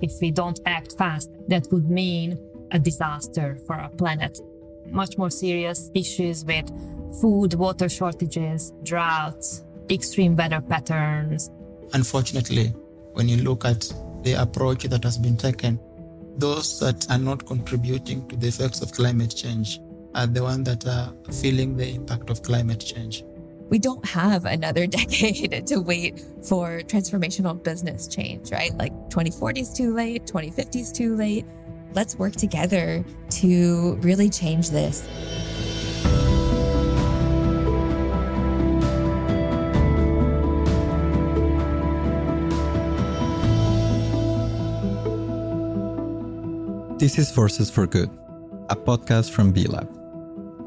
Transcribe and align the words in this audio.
If 0.00 0.12
we 0.20 0.30
don't 0.30 0.60
act 0.66 0.96
fast, 0.96 1.30
that 1.48 1.66
would 1.72 1.90
mean 1.90 2.38
a 2.70 2.78
disaster 2.78 3.58
for 3.66 3.74
our 3.74 3.90
planet. 3.90 4.38
Much 4.90 5.18
more 5.18 5.30
serious 5.30 5.90
issues 5.94 6.44
with 6.44 6.70
food, 7.20 7.54
water 7.54 7.88
shortages, 7.88 8.72
droughts, 8.82 9.64
extreme 9.90 10.36
weather 10.36 10.60
patterns. 10.60 11.50
Unfortunately, 11.92 12.68
when 13.14 13.28
you 13.28 13.38
look 13.38 13.64
at 13.64 13.92
the 14.22 14.34
approach 14.34 14.84
that 14.84 15.02
has 15.04 15.18
been 15.18 15.36
taken, 15.36 15.80
those 16.36 16.78
that 16.80 17.10
are 17.10 17.18
not 17.18 17.46
contributing 17.46 18.26
to 18.28 18.36
the 18.36 18.48
effects 18.48 18.80
of 18.80 18.92
climate 18.92 19.34
change 19.34 19.80
are 20.14 20.26
the 20.26 20.42
ones 20.42 20.64
that 20.64 20.86
are 20.86 21.12
feeling 21.32 21.76
the 21.76 21.88
impact 21.88 22.30
of 22.30 22.42
climate 22.42 22.80
change. 22.80 23.24
We 23.68 23.78
don't 23.78 24.04
have 24.06 24.44
another 24.46 24.86
decade 24.98 25.66
to 25.66 25.80
wait 25.80 26.24
for 26.42 26.80
transformational 26.80 27.62
business 27.62 28.08
change, 28.08 28.50
right? 28.50 28.76
Like 28.76 28.92
2040 29.10 29.60
is 29.60 29.72
too 29.72 29.94
late, 29.94 30.26
2050 30.26 30.80
is 30.80 30.92
too 30.92 31.16
late. 31.16 31.44
Let's 31.92 32.16
work 32.16 32.34
together 32.34 33.04
to 33.30 33.96
really 33.96 34.30
change 34.30 34.70
this. 34.70 35.06
This 46.98 47.16
is 47.16 47.30
Forces 47.30 47.70
for 47.70 47.86
Good, 47.86 48.10
a 48.70 48.74
podcast 48.74 49.30
from 49.30 49.52
B 49.52 49.66
Lab, 49.66 49.88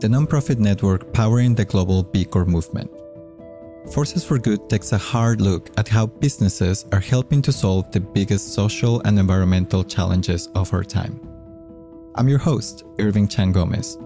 the 0.02 0.08
nonprofit 0.08 0.58
network 0.58 1.14
powering 1.14 1.54
the 1.54 1.64
global 1.64 2.02
B 2.02 2.26
Corp 2.26 2.48
movement. 2.48 2.90
Forces 3.94 4.26
for 4.26 4.40
Good 4.40 4.68
takes 4.68 4.94
a 4.94 4.98
hard 4.98 5.40
look 5.40 5.70
at 5.78 5.88
how 5.88 6.08
businesses 6.08 6.86
are 6.92 7.00
helping 7.00 7.40
to 7.44 7.52
solve 7.52 7.92
the 7.92 8.00
biggest 8.00 8.54
social 8.56 9.00
and 9.02 9.20
environmental 9.20 9.84
challenges 9.84 10.48
of 10.56 10.74
our 10.74 10.84
time. 10.84 11.20
I'm 12.16 12.28
your 12.28 12.40
host, 12.40 12.84
Irving 13.00 13.28
Chan 13.28 13.52
Gomez. 13.52 13.98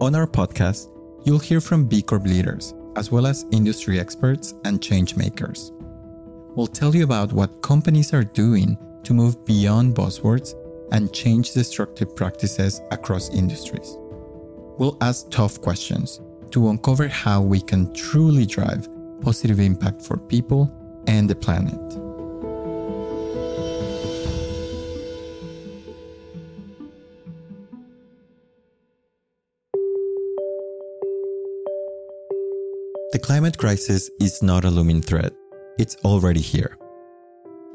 On 0.00 0.14
our 0.14 0.28
podcast, 0.28 0.90
you'll 1.24 1.40
hear 1.40 1.60
from 1.60 1.86
B 1.86 2.02
Corp 2.02 2.24
leaders, 2.24 2.74
as 2.94 3.10
well 3.10 3.26
as 3.26 3.46
industry 3.50 3.98
experts 3.98 4.54
and 4.64 4.80
change 4.80 5.16
makers 5.16 5.72
we'll 6.54 6.66
tell 6.66 6.94
you 6.94 7.04
about 7.04 7.32
what 7.32 7.62
companies 7.62 8.12
are 8.12 8.24
doing 8.24 8.76
to 9.04 9.14
move 9.14 9.44
beyond 9.44 9.94
buzzwords 9.94 10.54
and 10.92 11.12
change 11.12 11.52
destructive 11.52 12.14
practices 12.14 12.80
across 12.90 13.30
industries. 13.30 13.96
We'll 14.78 14.98
ask 15.00 15.30
tough 15.30 15.60
questions 15.60 16.20
to 16.50 16.68
uncover 16.68 17.08
how 17.08 17.40
we 17.40 17.60
can 17.60 17.92
truly 17.94 18.46
drive 18.46 18.88
positive 19.20 19.60
impact 19.60 20.02
for 20.02 20.16
people 20.16 20.70
and 21.06 21.28
the 21.28 21.34
planet. 21.34 21.78
The 33.12 33.18
climate 33.18 33.58
crisis 33.58 34.10
is 34.20 34.42
not 34.42 34.64
a 34.64 34.70
looming 34.70 35.02
threat 35.02 35.32
it's 35.78 35.96
already 36.04 36.40
here. 36.40 36.76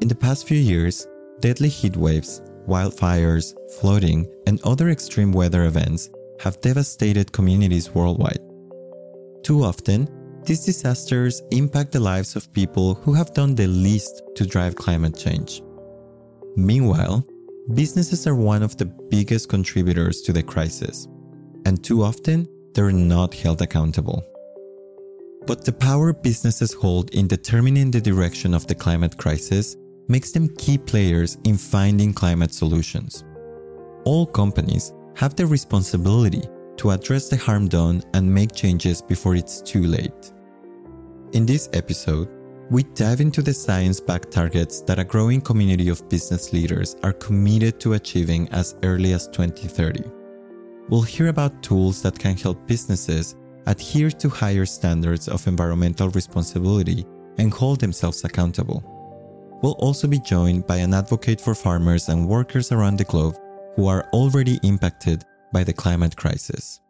In 0.00 0.08
the 0.08 0.14
past 0.14 0.46
few 0.46 0.58
years, 0.58 1.06
deadly 1.40 1.68
heat 1.68 1.96
waves, 1.96 2.42
wildfires, 2.66 3.54
flooding, 3.80 4.26
and 4.46 4.60
other 4.62 4.90
extreme 4.90 5.32
weather 5.32 5.64
events 5.64 6.10
have 6.40 6.60
devastated 6.60 7.32
communities 7.32 7.94
worldwide. 7.94 8.40
Too 9.42 9.64
often, 9.64 10.08
these 10.44 10.64
disasters 10.64 11.42
impact 11.50 11.92
the 11.92 12.00
lives 12.00 12.36
of 12.36 12.52
people 12.52 12.94
who 12.94 13.12
have 13.12 13.34
done 13.34 13.54
the 13.54 13.66
least 13.66 14.22
to 14.36 14.46
drive 14.46 14.76
climate 14.76 15.16
change. 15.16 15.62
Meanwhile, 16.56 17.26
businesses 17.74 18.26
are 18.26 18.34
one 18.34 18.62
of 18.62 18.76
the 18.76 18.86
biggest 18.86 19.48
contributors 19.48 20.22
to 20.22 20.32
the 20.32 20.42
crisis, 20.42 21.06
and 21.66 21.82
too 21.82 22.02
often, 22.02 22.48
they're 22.74 22.92
not 22.92 23.34
held 23.34 23.62
accountable. 23.62 24.22
But 25.46 25.64
the 25.64 25.72
power 25.72 26.12
businesses 26.12 26.72
hold 26.72 27.10
in 27.14 27.26
determining 27.26 27.90
the 27.90 28.00
direction 28.00 28.54
of 28.54 28.66
the 28.66 28.74
climate 28.74 29.16
crisis 29.16 29.76
makes 30.08 30.32
them 30.32 30.48
key 30.56 30.78
players 30.78 31.38
in 31.44 31.56
finding 31.56 32.12
climate 32.12 32.52
solutions. 32.52 33.24
All 34.04 34.26
companies 34.26 34.92
have 35.16 35.36
the 35.36 35.46
responsibility 35.46 36.42
to 36.78 36.90
address 36.90 37.28
the 37.28 37.36
harm 37.36 37.68
done 37.68 38.02
and 38.14 38.32
make 38.32 38.54
changes 38.54 39.02
before 39.02 39.34
it's 39.34 39.60
too 39.60 39.82
late. 39.82 40.32
In 41.32 41.44
this 41.44 41.68
episode, 41.72 42.28
we 42.70 42.82
dive 42.82 43.20
into 43.20 43.42
the 43.42 43.52
science 43.52 44.00
backed 44.00 44.30
targets 44.30 44.80
that 44.82 44.98
a 44.98 45.04
growing 45.04 45.40
community 45.40 45.88
of 45.88 46.08
business 46.08 46.52
leaders 46.52 46.96
are 47.02 47.12
committed 47.12 47.80
to 47.80 47.94
achieving 47.94 48.48
as 48.50 48.76
early 48.82 49.12
as 49.12 49.26
2030. 49.28 50.02
We'll 50.88 51.02
hear 51.02 51.28
about 51.28 51.62
tools 51.62 52.02
that 52.02 52.18
can 52.18 52.36
help 52.36 52.66
businesses 52.66 53.36
adhere 53.66 54.10
to 54.10 54.28
higher 54.28 54.64
standards 54.64 55.28
of 55.28 55.46
environmental 55.46 56.08
responsibility 56.10 57.04
and 57.38 57.52
hold 57.52 57.80
themselves 57.80 58.24
accountable. 58.24 58.97
We'll 59.62 59.72
also 59.72 60.06
be 60.06 60.20
joined 60.20 60.66
by 60.66 60.76
an 60.76 60.94
advocate 60.94 61.40
for 61.40 61.54
farmers 61.54 62.08
and 62.08 62.28
workers 62.28 62.70
around 62.70 62.98
the 62.98 63.04
globe 63.04 63.36
who 63.74 63.86
are 63.86 64.08
already 64.12 64.60
impacted 64.62 65.24
by 65.52 65.64
the 65.64 65.72
climate 65.72 66.16
crisis. 66.16 66.80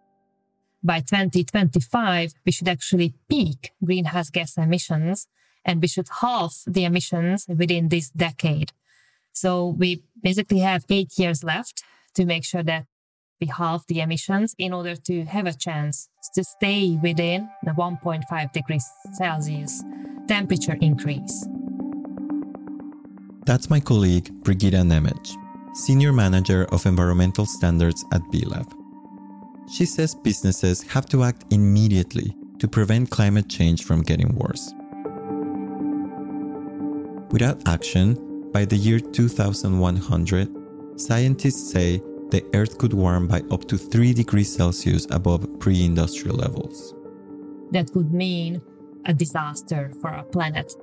By 0.82 1.00
2025, 1.00 2.32
we 2.44 2.52
should 2.52 2.68
actually 2.68 3.14
peak 3.28 3.72
greenhouse 3.82 4.30
gas 4.30 4.56
emissions 4.56 5.26
and 5.64 5.80
we 5.82 5.88
should 5.88 6.08
halve 6.20 6.54
the 6.66 6.84
emissions 6.84 7.46
within 7.48 7.88
this 7.88 8.10
decade. 8.10 8.72
So 9.32 9.66
we 9.66 10.02
basically 10.22 10.60
have 10.60 10.84
eight 10.88 11.18
years 11.18 11.42
left 11.42 11.82
to 12.14 12.24
make 12.24 12.44
sure 12.44 12.62
that 12.62 12.86
we 13.40 13.46
halve 13.46 13.86
the 13.86 14.00
emissions 14.00 14.54
in 14.58 14.72
order 14.72 14.96
to 14.96 15.24
have 15.24 15.46
a 15.46 15.52
chance 15.52 16.08
to 16.34 16.44
stay 16.44 16.98
within 17.02 17.48
the 17.62 17.70
1.5 17.72 18.52
degrees 18.52 18.86
Celsius 19.14 19.82
temperature 20.26 20.76
increase. 20.80 21.46
That's 23.48 23.70
my 23.70 23.80
colleague 23.80 24.28
Brigitta 24.42 24.84
Nemes, 24.84 25.34
Senior 25.74 26.12
Manager 26.12 26.66
of 26.70 26.84
Environmental 26.84 27.46
Standards 27.46 28.04
at 28.12 28.20
B-Lab. 28.30 28.70
She 29.72 29.86
says 29.86 30.14
businesses 30.14 30.82
have 30.82 31.06
to 31.06 31.24
act 31.24 31.46
immediately 31.50 32.36
to 32.58 32.68
prevent 32.68 33.08
climate 33.08 33.48
change 33.48 33.84
from 33.84 34.02
getting 34.02 34.34
worse. 34.34 34.74
Without 37.30 37.66
action, 37.66 38.50
by 38.52 38.66
the 38.66 38.76
year 38.76 39.00
2100, 39.00 41.00
scientists 41.00 41.72
say 41.72 42.02
the 42.28 42.44
Earth 42.52 42.76
could 42.76 42.92
warm 42.92 43.26
by 43.26 43.42
up 43.50 43.66
to 43.68 43.78
3 43.78 44.12
degrees 44.12 44.54
Celsius 44.54 45.06
above 45.10 45.58
pre 45.58 45.86
industrial 45.86 46.36
levels. 46.36 46.94
That 47.70 47.88
would 47.94 48.12
mean 48.12 48.60
a 49.06 49.14
disaster 49.14 49.90
for 50.02 50.10
our 50.10 50.24
planet. 50.24 50.74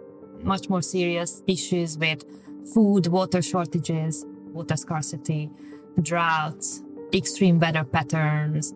Much 0.42 0.68
more 0.68 0.81
serious 0.81 1.44
issues 1.46 2.00
with 2.00 2.25
food, 2.74 3.08
water 3.08 3.42
shortages, 3.42 4.26
water 4.53 4.76
scarcity, 4.76 5.50
droughts, 6.02 6.84
extreme 7.14 7.59
weather 7.59 7.84
patterns. 7.84 8.74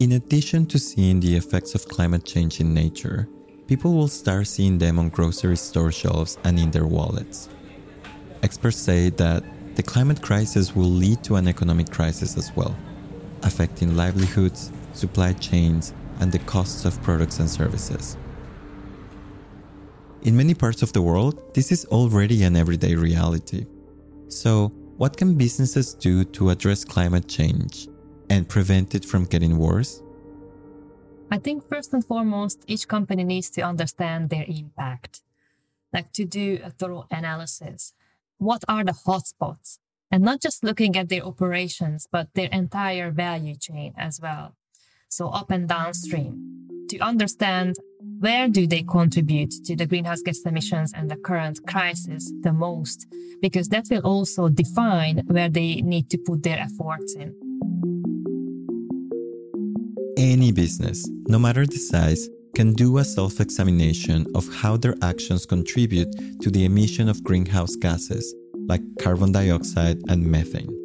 In 0.00 0.12
addition 0.12 0.66
to 0.66 0.78
seeing 0.78 1.20
the 1.20 1.36
effects 1.36 1.74
of 1.74 1.86
climate 1.86 2.24
change 2.24 2.60
in 2.60 2.72
nature, 2.72 3.28
people 3.66 3.92
will 3.92 4.08
start 4.08 4.46
seeing 4.46 4.78
them 4.78 4.98
on 4.98 5.10
grocery 5.10 5.56
store 5.56 5.92
shelves 5.92 6.38
and 6.44 6.58
in 6.58 6.70
their 6.70 6.86
wallets. 6.86 7.48
Experts 8.42 8.78
say 8.78 9.10
that 9.10 9.44
the 9.76 9.82
climate 9.82 10.22
crisis 10.22 10.74
will 10.74 10.90
lead 10.90 11.22
to 11.24 11.36
an 11.36 11.46
economic 11.46 11.90
crisis 11.90 12.36
as 12.36 12.50
well, 12.56 12.74
affecting 13.42 13.94
livelihoods, 13.96 14.72
supply 14.94 15.32
chains, 15.34 15.92
and 16.20 16.32
the 16.32 16.38
costs 16.40 16.84
of 16.84 17.00
products 17.02 17.38
and 17.38 17.48
services. 17.48 18.16
In 20.22 20.36
many 20.36 20.54
parts 20.54 20.82
of 20.82 20.92
the 20.92 21.02
world, 21.02 21.54
this 21.54 21.72
is 21.72 21.84
already 21.86 22.42
an 22.42 22.56
everyday 22.56 22.94
reality. 22.94 23.66
So, 24.28 24.68
what 24.96 25.16
can 25.16 25.34
businesses 25.34 25.94
do 25.94 26.24
to 26.24 26.50
address 26.50 26.84
climate 26.84 27.26
change 27.26 27.88
and 28.28 28.48
prevent 28.48 28.94
it 28.94 29.04
from 29.04 29.24
getting 29.24 29.56
worse? 29.56 30.02
I 31.30 31.38
think 31.38 31.66
first 31.68 31.94
and 31.94 32.04
foremost, 32.04 32.64
each 32.66 32.86
company 32.86 33.24
needs 33.24 33.50
to 33.50 33.62
understand 33.62 34.28
their 34.28 34.44
impact, 34.46 35.22
like 35.92 36.12
to 36.12 36.24
do 36.24 36.60
a 36.62 36.70
thorough 36.70 37.06
analysis 37.10 37.94
what 38.40 38.64
are 38.66 38.82
the 38.82 38.92
hotspots 38.92 39.78
and 40.10 40.24
not 40.24 40.40
just 40.40 40.64
looking 40.64 40.96
at 40.96 41.10
their 41.10 41.22
operations, 41.22 42.08
but 42.10 42.32
their 42.34 42.48
entire 42.50 43.10
value 43.10 43.54
chain 43.54 43.92
as 43.96 44.18
well. 44.20 44.56
So 45.08 45.28
up 45.28 45.50
and 45.50 45.68
downstream 45.68 46.86
to 46.88 46.98
understand 47.00 47.76
where 48.20 48.48
do 48.48 48.66
they 48.66 48.82
contribute 48.82 49.50
to 49.64 49.76
the 49.76 49.86
greenhouse 49.86 50.22
gas 50.22 50.40
emissions 50.42 50.92
and 50.94 51.10
the 51.10 51.16
current 51.16 51.60
crisis 51.66 52.32
the 52.40 52.52
most, 52.52 53.06
because 53.40 53.68
that 53.68 53.86
will 53.90 54.00
also 54.00 54.48
define 54.48 55.18
where 55.26 55.48
they 55.48 55.82
need 55.82 56.10
to 56.10 56.18
put 56.18 56.42
their 56.42 56.58
efforts 56.58 57.14
in. 57.14 57.34
Any 60.16 60.52
business, 60.52 61.08
no 61.28 61.38
matter 61.38 61.66
the 61.66 61.78
size, 61.78 62.28
can 62.54 62.72
do 62.74 62.98
a 62.98 63.04
self 63.04 63.40
examination 63.40 64.26
of 64.34 64.46
how 64.54 64.76
their 64.76 64.94
actions 65.02 65.46
contribute 65.46 66.12
to 66.42 66.50
the 66.50 66.64
emission 66.64 67.08
of 67.08 67.24
greenhouse 67.24 67.76
gases 67.76 68.34
like 68.68 68.82
carbon 69.00 69.32
dioxide 69.32 69.98
and 70.08 70.24
methane. 70.24 70.76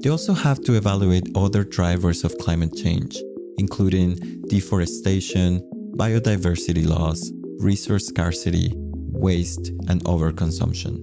They 0.00 0.10
also 0.10 0.32
have 0.32 0.60
to 0.64 0.74
evaluate 0.74 1.36
other 1.36 1.64
drivers 1.64 2.22
of 2.22 2.38
climate 2.38 2.76
change, 2.76 3.16
including 3.56 4.14
deforestation, 4.48 5.68
biodiversity 5.98 6.86
loss, 6.86 7.32
resource 7.58 8.06
scarcity, 8.06 8.72
waste, 8.76 9.70
and 9.88 10.04
overconsumption. 10.04 11.00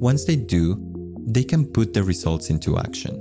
Once 0.00 0.24
they 0.24 0.36
do, 0.36 0.76
they 1.26 1.44
can 1.44 1.66
put 1.66 1.92
the 1.92 2.02
results 2.02 2.48
into 2.48 2.78
action. 2.78 3.14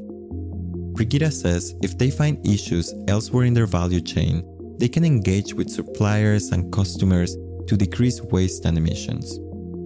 Brigitta 0.93 1.29
says 1.29 1.75
if 1.83 1.97
they 1.97 2.09
find 2.09 2.45
issues 2.47 2.93
elsewhere 3.09 3.43
in 3.43 3.53
their 3.53 3.65
value 3.65 3.99
chain, 3.99 4.45
they 4.79 4.87
can 4.87 5.03
engage 5.03 5.53
with 5.53 5.69
suppliers 5.69 6.51
and 6.51 6.71
customers 6.71 7.35
to 7.67 7.75
decrease 7.75 8.21
waste 8.21 8.63
and 8.63 8.77
emissions. 8.77 9.39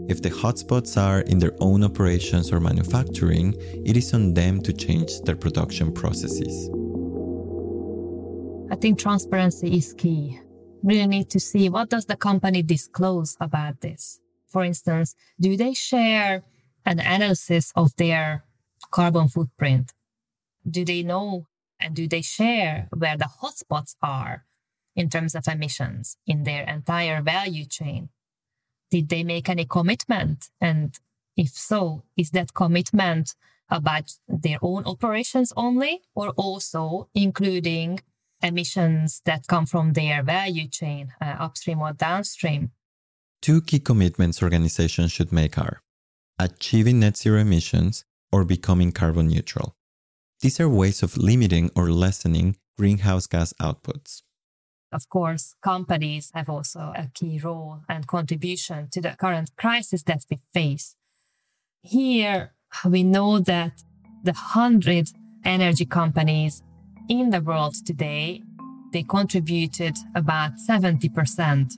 If 0.07 0.21
the 0.21 0.29
hotspots 0.29 1.01
are 1.01 1.21
in 1.21 1.39
their 1.39 1.55
own 1.61 1.83
operations 1.83 2.51
or 2.53 2.59
manufacturing, 2.59 3.55
it 3.83 3.97
is 3.97 4.13
on 4.13 4.35
them 4.35 4.61
to 4.61 4.71
change 4.71 5.19
their 5.21 5.35
production 5.35 5.91
processes. 5.91 6.69
I 8.71 8.75
think 8.75 8.99
transparency 8.99 9.75
is 9.77 9.91
key. 9.93 10.39
Really 10.85 11.07
need 11.07 11.31
to 11.31 11.39
see 11.39 11.67
what 11.67 11.89
does 11.89 12.05
the 12.05 12.15
company 12.15 12.61
disclose 12.61 13.35
about 13.41 13.81
this. 13.81 14.19
For 14.47 14.63
instance, 14.63 15.15
do 15.41 15.57
they 15.57 15.73
share 15.73 16.43
an 16.85 16.99
analysis 16.99 17.73
of 17.75 17.95
their 17.95 18.45
carbon 18.91 19.27
footprint? 19.27 19.93
Do 20.69 20.85
they 20.85 21.01
know 21.01 21.47
and 21.79 21.95
do 21.95 22.07
they 22.07 22.21
share 22.21 22.87
where 22.95 23.17
the 23.17 23.31
hotspots 23.41 23.95
are 24.03 24.45
in 24.95 25.09
terms 25.09 25.33
of 25.33 25.47
emissions 25.47 26.17
in 26.27 26.43
their 26.43 26.63
entire 26.65 27.23
value 27.23 27.65
chain? 27.65 28.09
Did 28.91 29.09
they 29.09 29.23
make 29.23 29.49
any 29.49 29.65
commitment? 29.65 30.51
And 30.61 30.93
if 31.35 31.49
so, 31.49 32.03
is 32.15 32.29
that 32.31 32.53
commitment 32.53 33.33
about 33.71 34.11
their 34.27 34.59
own 34.61 34.85
operations 34.85 35.51
only 35.57 36.01
or 36.13 36.29
also 36.37 37.09
including 37.15 38.01
emissions 38.41 39.21
that 39.25 39.47
come 39.47 39.65
from 39.65 39.93
their 39.93 40.23
value 40.23 40.67
chain, 40.67 41.13
uh, 41.21 41.35
upstream 41.39 41.79
or 41.79 41.93
downstream? 41.93 42.71
Two 43.41 43.61
key 43.61 43.79
commitments 43.79 44.41
organizations 44.41 45.11
should 45.11 45.31
make 45.31 45.57
are 45.57 45.81
achieving 46.37 46.99
net 46.99 47.17
zero 47.17 47.39
emissions 47.39 48.03
or 48.31 48.43
becoming 48.43 48.91
carbon 48.91 49.27
neutral. 49.27 49.75
These 50.41 50.59
are 50.59 50.69
ways 50.69 51.01
of 51.01 51.17
limiting 51.17 51.71
or 51.75 51.89
lessening 51.89 52.57
greenhouse 52.77 53.25
gas 53.27 53.53
outputs. 53.61 54.21
Of 54.91 55.09
course, 55.09 55.55
companies 55.61 56.31
have 56.33 56.49
also 56.49 56.93
a 56.95 57.09
key 57.13 57.39
role 57.43 57.81
and 57.89 58.07
contribution 58.07 58.89
to 58.91 59.01
the 59.01 59.15
current 59.17 59.51
crisis 59.57 60.03
that 60.03 60.25
we 60.29 60.39
face. 60.53 60.95
Here, 61.81 62.53
we 62.85 63.03
know 63.03 63.39
that 63.39 63.83
the 64.23 64.33
100 64.33 65.09
energy 65.43 65.85
companies 65.85 66.63
in 67.09 67.29
the 67.29 67.41
world 67.41 67.75
today, 67.85 68.41
they 68.91 69.03
contributed 69.03 69.95
about 70.15 70.53
70% 70.57 71.73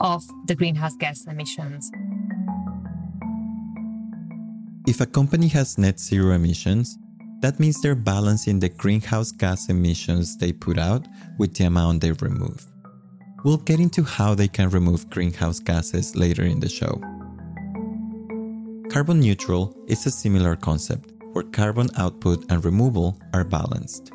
of 0.00 0.24
the 0.46 0.54
greenhouse 0.54 0.96
gas 0.96 1.26
emissions. 1.26 1.90
If 4.86 5.00
a 5.00 5.06
company 5.06 5.48
has 5.48 5.78
net 5.78 6.00
zero 6.00 6.32
emissions, 6.32 6.98
that 7.40 7.60
means 7.60 7.80
they're 7.80 7.94
balancing 7.94 8.58
the 8.58 8.68
greenhouse 8.68 9.30
gas 9.30 9.68
emissions 9.68 10.36
they 10.36 10.52
put 10.52 10.78
out 10.78 11.06
with 11.38 11.54
the 11.54 11.64
amount 11.64 12.00
they 12.00 12.12
remove. 12.12 12.66
We'll 13.44 13.58
get 13.58 13.78
into 13.78 14.02
how 14.02 14.34
they 14.34 14.48
can 14.48 14.70
remove 14.70 15.10
greenhouse 15.10 15.60
gases 15.60 16.16
later 16.16 16.42
in 16.42 16.58
the 16.58 16.68
show. 16.68 17.00
Carbon 18.90 19.20
neutral 19.20 19.76
is 19.86 20.06
a 20.06 20.10
similar 20.10 20.56
concept 20.56 21.12
where 21.32 21.44
carbon 21.44 21.88
output 21.96 22.50
and 22.50 22.64
removal 22.64 23.20
are 23.34 23.44
balanced. 23.44 24.12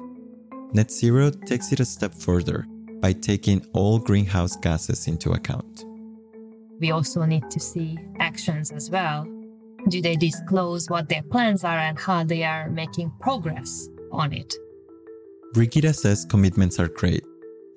Net 0.74 0.92
zero 0.92 1.30
takes 1.30 1.72
it 1.72 1.80
a 1.80 1.86
step 1.86 2.14
further 2.14 2.66
by 3.02 3.14
taking 3.14 3.66
all 3.74 4.00
greenhouse 4.00 4.56
gases 4.56 5.08
into 5.08 5.32
account. 5.32 5.86
We 6.80 6.92
also 6.92 7.26
need 7.26 7.50
to 7.52 7.60
see 7.60 7.98
actions 8.20 8.72
as 8.72 8.90
well 8.90 9.28
do 9.90 10.02
they 10.02 10.16
disclose 10.16 10.90
what 10.90 11.10
their 11.10 11.24
plans 11.24 11.64
are 11.64 11.78
and 11.78 12.00
how 12.00 12.24
they 12.24 12.44
are 12.44 12.70
making 12.70 13.12
progress 13.20 13.90
on 14.12 14.32
it? 14.32 14.56
Brigitta 15.54 15.94
says 15.94 16.26
commitments 16.26 16.80
are 16.80 16.88
great, 16.88 17.24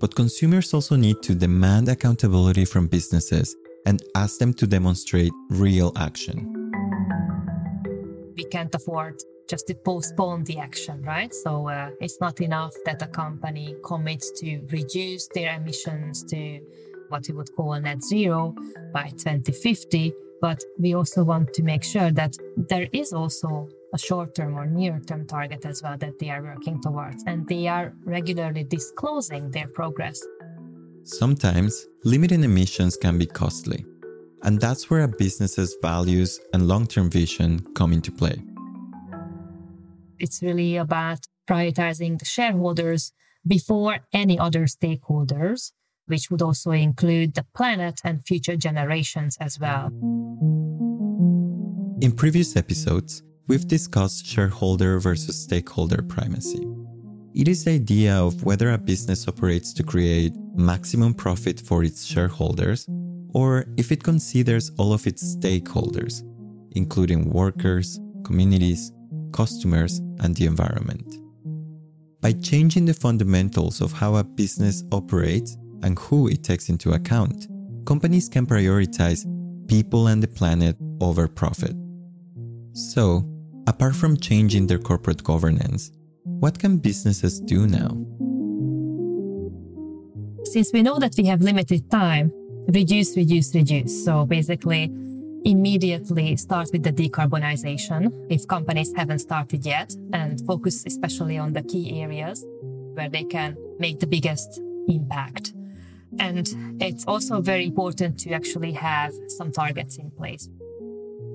but 0.00 0.14
consumers 0.14 0.72
also 0.72 0.96
need 0.96 1.20
to 1.22 1.34
demand 1.34 1.88
accountability 1.88 2.64
from 2.64 2.86
businesses 2.86 3.56
and 3.86 4.02
ask 4.14 4.38
them 4.38 4.54
to 4.54 4.66
demonstrate 4.66 5.32
real 5.50 5.92
action. 5.96 6.52
We 8.36 8.44
can't 8.44 8.74
afford 8.74 9.20
just 9.48 9.66
to 9.68 9.74
postpone 9.74 10.44
the 10.44 10.58
action, 10.58 11.02
right? 11.02 11.32
So 11.34 11.68
uh, 11.68 11.90
it's 12.00 12.20
not 12.20 12.40
enough 12.40 12.74
that 12.84 13.02
a 13.02 13.06
company 13.06 13.74
commits 13.84 14.30
to 14.40 14.60
reduce 14.70 15.28
their 15.28 15.56
emissions 15.56 16.24
to 16.24 16.60
what 17.08 17.26
we 17.28 17.34
would 17.34 17.54
call 17.54 17.78
net 17.80 18.02
zero 18.02 18.54
by 18.92 19.10
2050 19.10 20.12
but 20.40 20.62
we 20.78 20.94
also 20.94 21.24
want 21.24 21.52
to 21.54 21.62
make 21.62 21.82
sure 21.82 22.10
that 22.12 22.36
there 22.56 22.86
is 22.92 23.12
also 23.12 23.68
a 23.94 23.98
short 23.98 24.34
term 24.34 24.56
or 24.56 24.66
near 24.66 25.00
term 25.00 25.26
target 25.26 25.64
as 25.64 25.82
well 25.82 25.96
that 25.98 26.18
they 26.18 26.30
are 26.30 26.42
working 26.42 26.80
towards, 26.80 27.24
and 27.26 27.46
they 27.48 27.66
are 27.66 27.94
regularly 28.04 28.64
disclosing 28.64 29.50
their 29.50 29.68
progress. 29.68 30.20
Sometimes 31.04 31.86
limiting 32.04 32.44
emissions 32.44 32.96
can 32.96 33.16
be 33.18 33.26
costly, 33.26 33.84
and 34.42 34.60
that's 34.60 34.90
where 34.90 35.02
a 35.02 35.08
business's 35.08 35.76
values 35.80 36.40
and 36.52 36.68
long 36.68 36.86
term 36.86 37.08
vision 37.10 37.60
come 37.74 37.92
into 37.92 38.12
play. 38.12 38.42
It's 40.18 40.42
really 40.42 40.76
about 40.76 41.20
prioritizing 41.48 42.18
the 42.18 42.24
shareholders 42.24 43.12
before 43.46 44.00
any 44.12 44.38
other 44.38 44.66
stakeholders 44.66 45.72
which 46.06 46.30
would 46.30 46.42
also 46.42 46.70
include 46.70 47.34
the 47.34 47.44
planet 47.54 48.00
and 48.04 48.24
future 48.24 48.56
generations 48.56 49.36
as 49.40 49.58
well. 49.60 49.90
In 52.00 52.12
previous 52.14 52.56
episodes, 52.56 53.22
we've 53.48 53.66
discussed 53.66 54.26
shareholder 54.26 54.98
versus 55.00 55.42
stakeholder 55.42 56.02
primacy. 56.02 56.66
It 57.34 57.48
is 57.48 57.64
the 57.64 57.72
idea 57.72 58.14
of 58.14 58.44
whether 58.44 58.72
a 58.72 58.78
business 58.78 59.28
operates 59.28 59.72
to 59.74 59.82
create 59.82 60.34
maximum 60.54 61.12
profit 61.14 61.60
for 61.60 61.84
its 61.84 62.04
shareholders 62.04 62.86
or 63.34 63.66
if 63.76 63.92
it 63.92 64.02
considers 64.02 64.70
all 64.78 64.92
of 64.92 65.06
its 65.06 65.36
stakeholders, 65.36 66.22
including 66.72 67.28
workers, 67.30 68.00
communities, 68.24 68.92
customers, 69.32 70.00
and 70.20 70.34
the 70.34 70.46
environment. 70.46 71.16
By 72.20 72.32
changing 72.32 72.86
the 72.86 72.94
fundamentals 72.94 73.80
of 73.80 73.92
how 73.92 74.16
a 74.16 74.24
business 74.24 74.82
operates, 74.92 75.56
and 75.82 75.98
who 75.98 76.28
it 76.28 76.42
takes 76.42 76.68
into 76.68 76.92
account, 76.92 77.46
companies 77.86 78.28
can 78.28 78.46
prioritize 78.46 79.24
people 79.68 80.08
and 80.08 80.22
the 80.22 80.28
planet 80.28 80.76
over 81.00 81.28
profit. 81.28 81.76
So, 82.72 83.24
apart 83.66 83.94
from 83.94 84.16
changing 84.16 84.66
their 84.66 84.78
corporate 84.78 85.22
governance, 85.22 85.90
what 86.24 86.58
can 86.58 86.78
businesses 86.78 87.40
do 87.40 87.66
now? 87.66 87.90
Since 90.44 90.72
we 90.72 90.82
know 90.82 90.98
that 90.98 91.14
we 91.16 91.24
have 91.26 91.40
limited 91.40 91.90
time, 91.90 92.32
reduce, 92.68 93.16
reduce, 93.16 93.54
reduce. 93.54 94.04
So 94.04 94.26
basically, 94.26 94.92
immediately 95.46 96.36
start 96.36 96.68
with 96.72 96.82
the 96.82 96.92
decarbonization 96.92 98.10
if 98.28 98.46
companies 98.48 98.92
haven't 98.96 99.20
started 99.20 99.64
yet 99.64 99.94
and 100.12 100.44
focus 100.44 100.84
especially 100.86 101.38
on 101.38 101.52
the 101.52 101.62
key 101.62 102.02
areas 102.02 102.44
where 102.94 103.08
they 103.08 103.22
can 103.22 103.56
make 103.78 104.00
the 104.00 104.06
biggest 104.06 104.60
impact. 104.88 105.52
And 106.18 106.48
it's 106.82 107.04
also 107.06 107.40
very 107.40 107.66
important 107.66 108.18
to 108.20 108.32
actually 108.32 108.72
have 108.72 109.12
some 109.28 109.52
targets 109.52 109.98
in 109.98 110.10
place. 110.10 110.48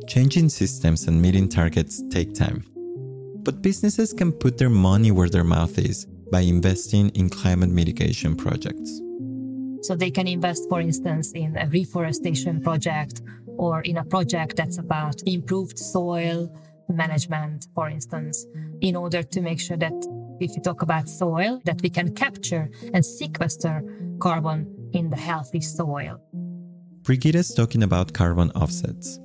Changing 0.07 0.49
systems 0.49 1.07
and 1.07 1.21
meeting 1.21 1.47
targets 1.47 2.03
take 2.09 2.33
time. 2.33 2.65
But 3.43 3.61
businesses 3.61 4.11
can 4.11 4.33
put 4.33 4.57
their 4.57 4.69
money 4.69 5.11
where 5.11 5.29
their 5.29 5.45
mouth 5.45 5.77
is 5.77 6.05
by 6.31 6.41
investing 6.41 7.09
in 7.09 7.29
climate 7.29 7.69
mitigation 7.69 8.35
projects. 8.35 9.01
So 9.81 9.95
they 9.95 10.11
can 10.11 10.27
invest, 10.27 10.69
for 10.69 10.79
instance, 10.79 11.31
in 11.31 11.57
a 11.57 11.65
reforestation 11.67 12.61
project 12.61 13.21
or 13.57 13.81
in 13.81 13.97
a 13.97 14.05
project 14.05 14.55
that's 14.55 14.77
about 14.77 15.21
improved 15.25 15.77
soil 15.77 16.49
management, 16.89 17.67
for 17.73 17.89
instance, 17.89 18.45
in 18.81 18.95
order 18.95 19.23
to 19.23 19.41
make 19.41 19.59
sure 19.59 19.77
that 19.77 19.93
if 20.39 20.55
you 20.55 20.61
talk 20.61 20.81
about 20.81 21.07
soil, 21.07 21.61
that 21.65 21.81
we 21.81 21.89
can 21.89 22.13
capture 22.15 22.69
and 22.93 23.05
sequester 23.05 23.83
carbon 24.19 24.67
in 24.93 25.09
the 25.09 25.17
healthy 25.17 25.61
soil. 25.61 26.19
Brigitta 27.03 27.35
is 27.35 27.53
talking 27.53 27.83
about 27.83 28.13
carbon 28.13 28.51
offsets. 28.51 29.19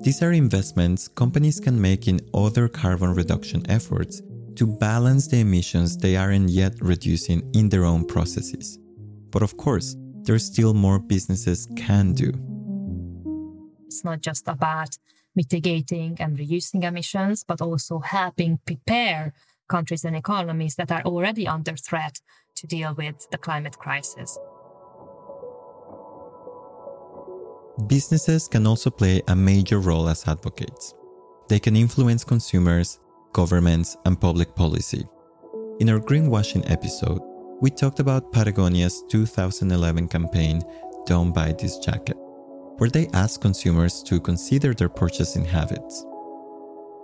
These 0.00 0.22
are 0.22 0.32
investments 0.32 1.08
companies 1.08 1.58
can 1.58 1.80
make 1.80 2.06
in 2.06 2.20
other 2.32 2.68
carbon 2.68 3.14
reduction 3.14 3.68
efforts 3.68 4.22
to 4.54 4.66
balance 4.66 5.26
the 5.26 5.40
emissions 5.40 5.96
they 5.96 6.16
aren't 6.16 6.50
yet 6.50 6.74
reducing 6.80 7.48
in 7.54 7.68
their 7.68 7.84
own 7.84 8.04
processes. 8.04 8.78
But 9.30 9.42
of 9.42 9.56
course, 9.56 9.96
there's 10.22 10.44
still 10.44 10.74
more 10.74 10.98
businesses 10.98 11.68
can 11.76 12.12
do. 12.12 12.32
It's 13.88 14.04
not 14.04 14.20
just 14.20 14.46
about 14.46 14.98
mitigating 15.34 16.18
and 16.20 16.38
reducing 16.38 16.82
emissions, 16.82 17.42
but 17.42 17.62
also 17.62 18.00
helping 18.00 18.58
prepare 18.66 19.32
countries 19.66 20.04
and 20.04 20.14
economies 20.14 20.74
that 20.76 20.92
are 20.92 21.00
already 21.02 21.48
under 21.48 21.74
threat 21.74 22.20
to 22.56 22.66
deal 22.66 22.92
with 22.94 23.26
the 23.30 23.38
climate 23.38 23.78
crisis. 23.78 24.38
Businesses 27.86 28.46
can 28.46 28.66
also 28.66 28.90
play 28.90 29.22
a 29.28 29.34
major 29.34 29.78
role 29.78 30.08
as 30.08 30.28
advocates. 30.28 30.94
They 31.48 31.58
can 31.58 31.74
influence 31.74 32.24
consumers, 32.24 33.00
governments, 33.32 33.96
and 34.04 34.20
public 34.20 34.54
policy. 34.54 35.06
In 35.80 35.88
our 35.88 36.00
greenwashing 36.00 36.70
episode, 36.70 37.22
we 37.62 37.70
talked 37.70 38.00
about 38.00 38.32
Patagonia's 38.32 39.02
2011 39.08 40.08
campaign, 40.08 40.60
Don't 41.06 41.32
Buy 41.32 41.54
This 41.58 41.78
Jacket, 41.78 42.18
where 42.78 42.90
they 42.90 43.08
ask 43.08 43.40
consumers 43.40 44.02
to 44.04 44.20
consider 44.20 44.72
their 44.72 44.88
purchasing 44.88 45.44
habits. 45.44 46.06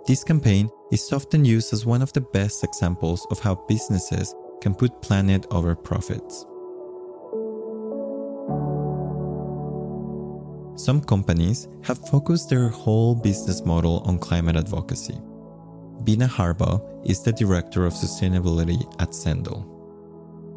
This 0.07 0.23
campaign 0.23 0.69
is 0.91 1.11
often 1.11 1.45
used 1.45 1.73
as 1.73 1.85
one 1.85 2.01
of 2.01 2.13
the 2.13 2.21
best 2.21 2.63
examples 2.63 3.25
of 3.31 3.39
how 3.39 3.55
businesses 3.67 4.33
can 4.61 4.73
put 4.73 5.01
planet 5.01 5.45
over 5.51 5.75
profits. 5.75 6.45
Some 10.77 11.01
companies 11.01 11.67
have 11.83 12.07
focused 12.09 12.49
their 12.49 12.67
whole 12.67 13.15
business 13.15 13.65
model 13.65 14.03
on 14.05 14.19
climate 14.19 14.57
advocacy. 14.57 15.17
Veena 16.03 16.27
Harbaugh 16.27 16.81
is 17.09 17.23
the 17.23 17.31
director 17.31 17.85
of 17.85 17.93
sustainability 17.93 18.83
at 19.01 19.15
Sendle. 19.15 19.74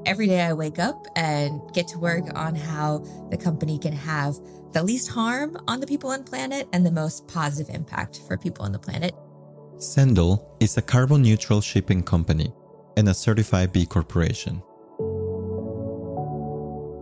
Every 0.07 0.26
day 0.26 0.40
I 0.40 0.52
wake 0.52 0.78
up 0.78 1.07
and 1.17 1.61
get 1.75 1.88
to 1.88 1.99
work 1.99 2.25
on 2.35 2.55
how 2.55 2.99
the 3.31 3.37
company 3.37 3.78
can 3.78 3.93
have 3.93 4.38
the 4.73 4.83
least 4.83 5.09
harm 5.09 5.57
on 5.67 5.81
the 5.81 5.87
people 5.87 6.12
and 6.12 6.25
planet 6.25 6.69
and 6.73 6.85
the 6.85 6.90
most 6.90 7.26
positive 7.26 7.75
impact 7.75 8.23
for 8.26 8.37
people 8.37 8.64
on 8.64 8.73
the 8.73 8.78
planet. 8.78 9.14
Sendle 9.78 10.57
is 10.61 10.76
a 10.76 10.83
carbon 10.83 11.23
neutral 11.23 11.61
shipping 11.61 12.02
company 12.02 12.52
and 12.97 13.09
a 13.09 13.14
certified 13.14 13.73
B 13.73 13.87
corporation. 13.87 14.62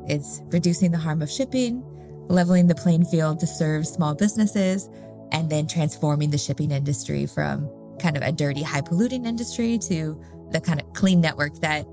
It's 0.09 0.43
reducing 0.47 0.93
the 0.93 0.99
harm 0.99 1.23
of 1.23 1.31
shipping, 1.31 1.83
leveling 2.29 2.67
the 2.67 2.75
playing 2.75 3.05
field 3.07 3.41
to 3.41 3.47
serve 3.47 3.87
small 3.87 4.15
businesses, 4.15 4.89
and 5.33 5.51
then 5.51 5.67
transforming 5.67 6.31
the 6.31 6.39
shipping 6.39 6.71
industry 6.71 7.27
from 7.27 7.69
kind 7.99 8.17
of 8.17 8.23
a 8.23 8.33
dirty, 8.33 8.63
high 8.63 8.81
polluting 8.81 9.27
industry 9.27 9.79
to 9.79 10.21
the 10.51 10.61
kind 10.61 10.81
of 10.81 10.93
clean 10.93 11.21
network 11.21 11.55
that 11.61 11.87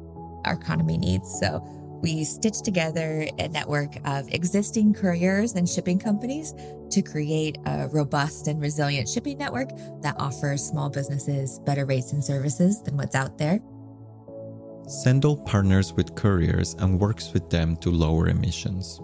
our 0.46 0.54
economy 0.54 0.98
needs. 0.98 1.40
So 1.40 1.62
we 2.02 2.26
stitched 2.26 2.66
together 2.66 3.28
a 3.40 3.48
network 3.48 3.96
of 4.06 4.28
existing 4.34 4.94
couriers 4.94 5.54
and 5.54 5.68
shipping 5.68 5.98
companies 5.98 6.54
to 6.90 7.02
create 7.02 7.58
a 7.66 7.88
robust 7.88 8.48
and 8.48 8.62
resilient 8.62 9.08
shipping 9.08 9.38
network 9.38 9.70
that 10.02 10.16
offers 10.20 10.64
small 10.64 10.90
businesses 10.90 11.60
better 11.60 11.86
rates 11.86 12.12
and 12.12 12.24
services 12.24 12.84
than 12.84 12.98
what's 12.98 13.16
out 13.16 13.38
there. 13.38 13.62
Sendle 14.86 15.38
partners 15.38 15.94
with 15.94 16.14
couriers 16.16 16.76
and 16.80 17.00
works 17.00 17.32
with 17.32 17.50
them 17.50 17.78
to 17.78 17.90
lower 17.90 18.28
emissions. 18.28 19.00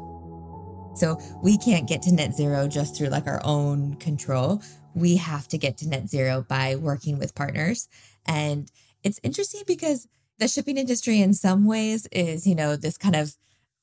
So 0.95 1.17
we 1.41 1.57
can't 1.57 1.87
get 1.87 2.01
to 2.01 2.11
net 2.13 2.35
zero 2.35 2.67
just 2.67 2.97
through 2.97 3.07
like 3.07 3.27
our 3.27 3.39
own 3.45 3.95
control. 3.95 4.61
We 4.93 5.15
have 5.15 5.47
to 5.47 5.57
get 5.57 5.77
to 5.77 5.87
net 5.87 6.09
zero 6.09 6.45
by 6.49 6.75
working 6.75 7.17
with 7.17 7.33
partners. 7.33 7.87
And 8.25 8.69
it's 9.03 9.21
interesting 9.23 9.61
because 9.65 10.07
the 10.39 10.47
shipping 10.47 10.77
industry 10.77 11.21
in 11.21 11.33
some 11.33 11.65
ways 11.65 12.07
is, 12.11 12.47
you 12.47 12.55
know, 12.55 12.75
this 12.75 12.97
kind 12.97 13.15
of 13.15 13.35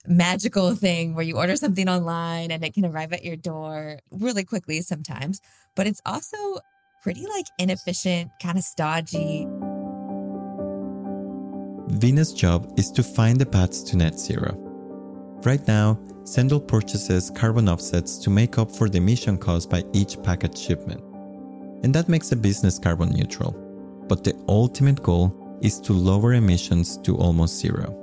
magical 0.07 0.75
thing 0.75 1.15
where 1.15 1.25
you 1.25 1.37
order 1.37 1.57
something 1.57 1.89
online 1.89 2.51
and 2.51 2.65
it 2.65 2.75
can 2.75 2.85
arrive 2.85 3.13
at 3.13 3.25
your 3.25 3.37
door 3.37 3.99
really 4.11 4.45
quickly 4.45 4.81
sometimes, 4.81 5.41
but 5.75 5.87
it's 5.87 6.01
also 6.07 6.37
pretty 7.03 7.27
like 7.27 7.47
inefficient, 7.59 8.31
kind 8.43 8.59
of 8.59 8.65
stodgy. 8.65 9.47
Veena's 11.99 12.33
job 12.33 12.73
is 12.77 12.91
to 12.91 13.03
find 13.03 13.41
the 13.41 13.47
paths 13.47 13.83
to 13.83 13.97
net 13.97 14.19
zero. 14.19 14.55
Right 15.45 15.67
now, 15.69 15.99
Sendle 16.27 16.59
purchases 16.59 17.31
carbon 17.31 17.69
offsets 17.69 18.19
to 18.19 18.31
make 18.31 18.59
up 18.59 18.69
for 18.69 18.89
the 18.89 18.99
emission 18.99 19.39
caused 19.39 19.71
by 19.71 19.85
each 19.93 20.21
package 20.25 20.59
shipment. 20.59 21.01
And 21.85 21.95
that 21.95 22.09
makes 22.09 22.33
a 22.33 22.37
business 22.37 22.81
carbon 22.81 23.11
neutral. 23.11 23.53
But 24.09 24.25
the 24.25 24.35
ultimate 24.49 25.01
goal 25.05 25.46
is 25.61 25.81
to 25.81 25.93
lower 25.93 26.35
emissions 26.35 26.99
to 26.99 27.17
almost 27.17 27.59
zero. 27.59 27.95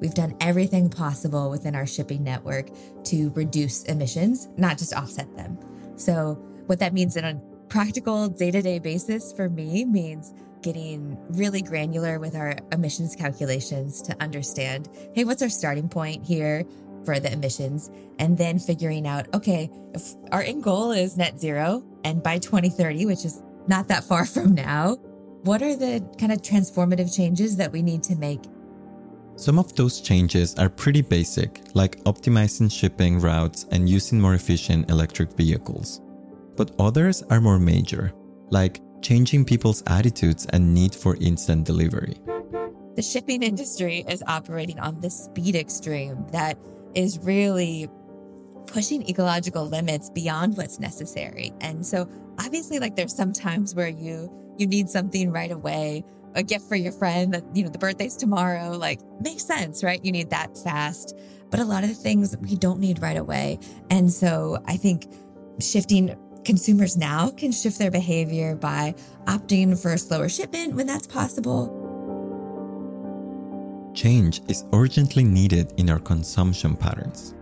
We've 0.00 0.14
done 0.14 0.34
everything 0.40 0.90
possible 0.90 1.48
within 1.48 1.76
our 1.76 1.86
shipping 1.86 2.24
network 2.24 2.70
to 3.04 3.30
reduce 3.36 3.84
emissions, 3.84 4.48
not 4.56 4.76
just 4.76 4.92
offset 4.94 5.34
them. 5.36 5.56
So, 5.96 6.34
what 6.66 6.80
that 6.80 6.92
means 6.92 7.16
on 7.16 7.24
a 7.24 7.40
practical 7.68 8.28
day 8.28 8.50
to 8.50 8.60
day 8.60 8.78
basis 8.80 9.32
for 9.32 9.48
me 9.48 9.84
means 9.84 10.34
getting 10.60 11.16
really 11.30 11.62
granular 11.62 12.18
with 12.18 12.34
our 12.34 12.56
emissions 12.72 13.14
calculations 13.14 14.02
to 14.02 14.20
understand 14.20 14.88
hey, 15.14 15.24
what's 15.24 15.42
our 15.42 15.48
starting 15.48 15.88
point 15.88 16.24
here 16.24 16.64
for 17.04 17.20
the 17.20 17.32
emissions? 17.32 17.90
And 18.18 18.36
then 18.36 18.58
figuring 18.58 19.06
out 19.06 19.32
okay, 19.34 19.70
if 19.94 20.14
our 20.32 20.42
end 20.42 20.64
goal 20.64 20.90
is 20.90 21.16
net 21.16 21.38
zero, 21.38 21.84
and 22.04 22.22
by 22.22 22.38
2030, 22.38 23.06
which 23.06 23.24
is 23.24 23.40
not 23.68 23.86
that 23.88 24.02
far 24.02 24.26
from 24.34 24.54
now, 24.54 24.98
what 25.44 25.60
are 25.60 25.74
the 25.74 26.04
kind 26.18 26.30
of 26.30 26.40
transformative 26.40 27.14
changes 27.14 27.56
that 27.56 27.72
we 27.72 27.82
need 27.82 28.02
to 28.04 28.16
make? 28.16 28.40
Some 29.34 29.58
of 29.58 29.74
those 29.74 30.00
changes 30.00 30.54
are 30.54 30.68
pretty 30.68 31.02
basic, 31.02 31.62
like 31.74 31.96
optimizing 32.04 32.70
shipping 32.70 33.18
routes 33.18 33.66
and 33.72 33.88
using 33.88 34.20
more 34.20 34.34
efficient 34.34 34.90
electric 34.90 35.32
vehicles. 35.32 36.00
But 36.56 36.72
others 36.78 37.22
are 37.30 37.40
more 37.40 37.58
major, 37.58 38.12
like 38.50 38.80
changing 39.00 39.44
people's 39.44 39.82
attitudes 39.88 40.46
and 40.50 40.72
need 40.72 40.94
for 40.94 41.16
instant 41.16 41.66
delivery. 41.66 42.18
The 42.94 43.02
shipping 43.02 43.42
industry 43.52 44.04
is 44.08 44.22
operating 44.28 44.78
on 44.78 45.00
the 45.00 45.10
speed 45.10 45.56
extreme 45.56 46.24
that 46.30 46.56
is 46.94 47.18
really 47.18 47.88
pushing 48.66 49.08
ecological 49.08 49.66
limits 49.66 50.08
beyond 50.10 50.56
what's 50.56 50.78
necessary. 50.78 51.52
And 51.60 51.84
so 51.84 52.08
obviously 52.38 52.78
like 52.78 52.94
there's 52.94 53.14
some 53.14 53.32
times 53.32 53.74
where 53.74 53.88
you 53.88 54.30
you 54.58 54.66
need 54.66 54.88
something 54.88 55.30
right 55.30 55.50
away, 55.50 56.04
a 56.34 56.42
gift 56.42 56.68
for 56.68 56.76
your 56.76 56.92
friend 56.92 57.34
that, 57.34 57.44
you 57.54 57.64
know, 57.64 57.70
the 57.70 57.78
birthday's 57.78 58.16
tomorrow, 58.16 58.70
like 58.70 59.00
makes 59.20 59.44
sense, 59.44 59.82
right? 59.84 60.04
You 60.04 60.12
need 60.12 60.30
that 60.30 60.56
fast. 60.58 61.16
But 61.50 61.60
a 61.60 61.64
lot 61.64 61.82
of 61.82 61.90
the 61.90 61.94
things 61.94 62.36
we 62.38 62.56
don't 62.56 62.80
need 62.80 63.02
right 63.02 63.16
away. 63.16 63.58
And 63.90 64.10
so 64.10 64.58
I 64.66 64.76
think 64.76 65.12
shifting 65.60 66.16
consumers 66.44 66.96
now 66.96 67.30
can 67.30 67.52
shift 67.52 67.78
their 67.78 67.90
behavior 67.90 68.56
by 68.56 68.94
opting 69.26 69.80
for 69.80 69.92
a 69.92 69.98
slower 69.98 70.28
shipment 70.28 70.74
when 70.74 70.86
that's 70.86 71.06
possible. 71.06 71.78
Change 73.94 74.40
is 74.48 74.64
urgently 74.72 75.22
needed 75.22 75.74
in 75.76 75.90
our 75.90 75.98
consumption 75.98 76.74
patterns. 76.76 77.34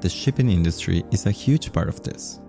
The 0.00 0.10
shipping 0.10 0.50
industry 0.50 1.02
is 1.10 1.24
a 1.24 1.30
huge 1.30 1.72
part 1.72 1.88
of 1.88 2.02
this 2.02 2.40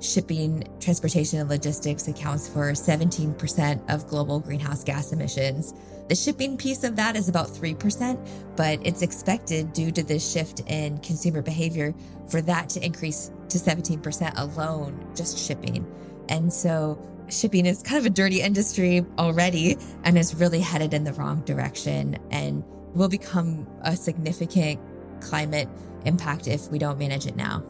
shipping, 0.00 0.64
transportation, 0.80 1.40
and 1.40 1.48
logistics 1.48 2.08
accounts 2.08 2.48
for 2.48 2.72
17% 2.72 3.92
of 3.92 4.06
global 4.06 4.40
greenhouse 4.40 4.84
gas 4.84 5.12
emissions. 5.12 5.74
The 6.08 6.14
shipping 6.14 6.56
piece 6.56 6.84
of 6.84 6.96
that 6.96 7.16
is 7.16 7.28
about 7.28 7.48
3%, 7.48 8.56
but 8.56 8.78
it's 8.86 9.02
expected 9.02 9.72
due 9.72 9.92
to 9.92 10.02
this 10.02 10.30
shift 10.30 10.60
in 10.66 10.98
consumer 10.98 11.42
behavior 11.42 11.94
for 12.28 12.40
that 12.42 12.68
to 12.70 12.84
increase 12.84 13.30
to 13.50 13.58
17% 13.58 14.38
alone, 14.38 15.12
just 15.14 15.38
shipping. 15.38 15.86
And 16.28 16.52
so 16.52 16.98
shipping 17.28 17.66
is 17.66 17.82
kind 17.82 17.98
of 17.98 18.06
a 18.06 18.10
dirty 18.10 18.40
industry 18.40 19.04
already 19.18 19.76
and 20.04 20.16
is 20.16 20.34
really 20.34 20.60
headed 20.60 20.94
in 20.94 21.04
the 21.04 21.12
wrong 21.14 21.42
direction 21.42 22.18
and 22.30 22.64
will 22.94 23.08
become 23.08 23.66
a 23.82 23.96
significant 23.96 24.80
climate 25.20 25.68
impact 26.04 26.46
if 26.46 26.70
we 26.70 26.78
don't 26.78 26.98
manage 26.98 27.26
it 27.26 27.36
now. 27.36 27.62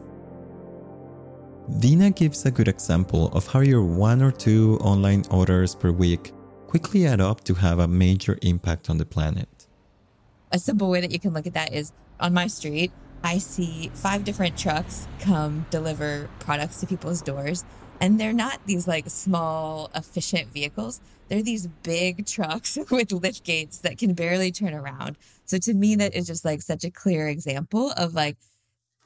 Veena 1.77 2.13
gives 2.13 2.45
a 2.45 2.51
good 2.51 2.67
example 2.67 3.27
of 3.27 3.47
how 3.47 3.59
your 3.59 3.83
one 3.83 4.21
or 4.21 4.31
two 4.31 4.77
online 4.81 5.23
orders 5.29 5.75
per 5.75 5.91
week 5.91 6.33
quickly 6.67 7.05
add 7.05 7.21
up 7.21 7.43
to 7.45 7.53
have 7.53 7.79
a 7.79 7.87
major 7.87 8.37
impact 8.41 8.89
on 8.89 8.97
the 8.97 9.05
planet. 9.05 9.67
A 10.51 10.59
simple 10.59 10.89
way 10.89 10.99
that 10.99 11.11
you 11.11 11.19
can 11.19 11.33
look 11.33 11.47
at 11.47 11.53
that 11.53 11.71
is 11.71 11.93
on 12.19 12.33
my 12.33 12.47
street, 12.47 12.91
I 13.23 13.37
see 13.37 13.91
five 13.93 14.23
different 14.23 14.57
trucks 14.57 15.07
come 15.19 15.67
deliver 15.69 16.29
products 16.39 16.79
to 16.81 16.87
people's 16.87 17.21
doors. 17.21 17.63
And 18.01 18.19
they're 18.19 18.33
not 18.33 18.59
these 18.65 18.87
like 18.87 19.09
small, 19.09 19.91
efficient 19.93 20.51
vehicles. 20.51 20.99
They're 21.27 21.43
these 21.43 21.67
big 21.67 22.25
trucks 22.25 22.77
with 22.91 23.11
lift 23.11 23.43
gates 23.43 23.77
that 23.79 23.97
can 23.97 24.13
barely 24.13 24.51
turn 24.51 24.73
around. 24.73 25.17
So 25.45 25.57
to 25.59 25.73
me, 25.73 25.95
that 25.95 26.15
is 26.15 26.27
just 26.27 26.43
like 26.43 26.61
such 26.61 26.83
a 26.83 26.91
clear 26.91 27.27
example 27.27 27.91
of 27.91 28.13
like 28.13 28.37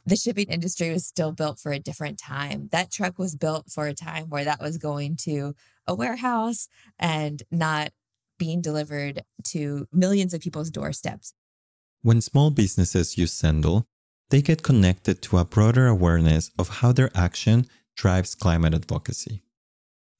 the 0.06 0.16
shipping 0.16 0.48
industry 0.50 0.92
was 0.92 1.06
still 1.06 1.32
built 1.32 1.60
for 1.60 1.72
a 1.72 1.80
different 1.80 2.18
time. 2.18 2.70
That 2.72 2.92
truck 2.92 3.18
was 3.18 3.36
built 3.36 3.72
for 3.72 3.88
a 3.88 3.94
time 3.94 4.30
where 4.30 4.44
that 4.44 4.62
was 4.62 4.78
going 4.78 5.18
to 5.24 5.56
a 5.88 5.96
warehouse 5.96 6.68
and 7.00 7.42
not 7.52 7.92
being 8.38 8.62
delivered 8.62 9.24
to 9.46 9.88
millions 9.92 10.34
of 10.34 10.42
people's 10.42 10.70
doorsteps. 10.70 11.34
When 12.02 12.20
small 12.20 12.52
businesses 12.52 13.18
use 13.18 13.32
Sendle, 13.32 13.86
they 14.30 14.42
get 14.42 14.64
connected 14.64 15.22
to 15.24 15.38
a 15.38 15.46
broader 15.46 15.88
awareness 15.88 16.52
of 16.60 16.68
how 16.70 16.92
their 16.92 17.10
action 17.16 17.68
drives 17.96 18.36
climate 18.36 18.74
advocacy. 18.74 19.44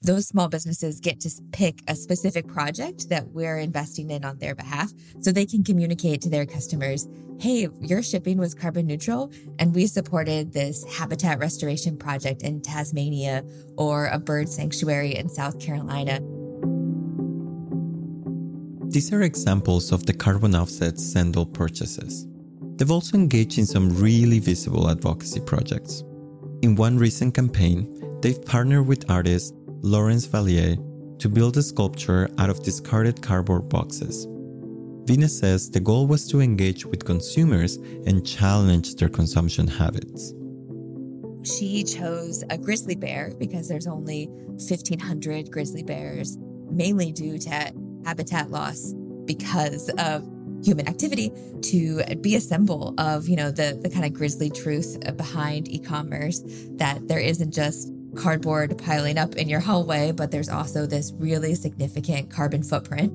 Those 0.04 0.28
small 0.28 0.50
businesses 0.50 1.00
get 1.00 1.22
to 1.22 1.32
pick 1.54 1.80
a 1.88 1.96
specific 1.96 2.46
project 2.46 3.08
that 3.08 3.30
we're 3.30 3.58
investing 3.58 4.12
in 4.12 4.26
on 4.26 4.38
their 4.38 4.54
behalf 4.54 4.92
so 5.22 5.32
they 5.32 5.46
can 5.46 5.64
communicate 5.64 6.22
to 6.24 6.30
their 6.30 6.46
customers 6.46 7.08
hey, 7.40 7.68
your 7.82 8.02
shipping 8.02 8.38
was 8.38 8.54
carbon 8.54 8.86
neutral, 8.86 9.30
and 9.60 9.76
we 9.76 9.86
supported 9.86 10.54
this 10.54 10.86
habitat 10.86 11.40
restoration 11.40 11.98
project 11.98 12.42
in 12.42 12.62
Tasmania 12.62 13.44
or 13.76 14.06
a 14.08 14.20
bird 14.20 14.48
sanctuary 14.48 15.16
in 15.16 15.28
South 15.28 15.60
Carolina. 15.60 16.20
These 18.90 19.12
are 19.12 19.24
examples 19.24 19.92
of 19.92 20.06
the 20.06 20.14
carbon 20.14 20.56
offsets 20.56 21.04
Sendle 21.04 21.46
purchases. 21.46 22.28
They've 22.76 22.92
also 22.92 23.18
engaged 23.18 23.58
in 23.58 23.66
some 23.66 23.90
really 23.90 24.40
visible 24.40 24.90
advocacy 24.90 25.42
projects. 25.42 26.04
In 26.62 26.76
one 26.76 26.98
recent 26.98 27.34
campaign, 27.34 28.20
they've 28.22 28.42
partnered 28.46 28.88
with 28.88 29.10
artist 29.10 29.54
Laurence 29.86 30.26
Valliere 30.26 30.78
to 31.20 31.28
build 31.28 31.58
a 31.58 31.62
sculpture 31.62 32.30
out 32.38 32.50
of 32.50 32.64
discarded 32.64 33.22
cardboard 33.22 33.68
boxes. 33.68 34.26
Veena 35.06 35.30
says 35.30 35.70
the 35.70 35.80
goal 35.82 36.08
was 36.08 36.26
to 36.30 36.40
engage 36.40 36.86
with 36.86 37.04
consumers 37.04 37.76
and 38.08 38.26
challenge 38.26 38.96
their 38.96 39.10
consumption 39.10 39.68
habits. 39.68 40.34
She 41.44 41.84
chose 41.84 42.46
a 42.50 42.58
grizzly 42.58 42.96
bear 42.96 43.34
because 43.38 43.68
there's 43.68 43.86
only 43.86 44.28
1,500 44.28 45.52
grizzly 45.52 45.84
bears, 45.84 46.38
mainly 46.72 47.12
due 47.12 47.38
to 47.40 47.74
habitat 48.06 48.52
loss 48.52 48.94
because 49.26 49.90
of 49.98 50.26
human 50.64 50.88
activity 50.88 51.30
to 51.62 52.02
be 52.22 52.36
a 52.36 52.42
symbol 52.42 52.94
of 52.98 53.28
you 53.28 53.36
know 53.36 53.52
the 53.52 53.78
the 53.82 53.90
kind 53.90 54.06
of 54.06 54.14
grisly 54.14 54.50
truth 54.50 54.98
behind 55.18 55.68
e-commerce 55.68 56.42
that 56.78 57.06
there 57.10 57.20
isn't 57.20 57.54
just 57.54 57.92
cardboard 58.16 58.78
piling 58.78 59.18
up 59.18 59.36
in 59.36 59.50
your 59.50 59.60
hallway 59.60 60.12
but 60.12 60.32
there's 60.32 60.50
also 60.50 60.86
this 60.86 61.12
really 61.18 61.56
significant 61.56 62.30
carbon 62.30 62.64
footprint 62.64 63.12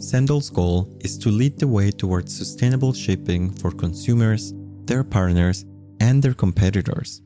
Sendle's 0.00 0.48
goal 0.48 0.88
is 1.00 1.18
to 1.18 1.28
lead 1.28 1.58
the 1.58 1.68
way 1.68 1.90
towards 1.90 2.34
sustainable 2.34 2.94
shipping 2.94 3.50
for 3.50 3.70
consumers, 3.70 4.54
their 4.86 5.04
partners, 5.04 5.66
and 6.00 6.22
their 6.22 6.32
competitors. 6.32 7.20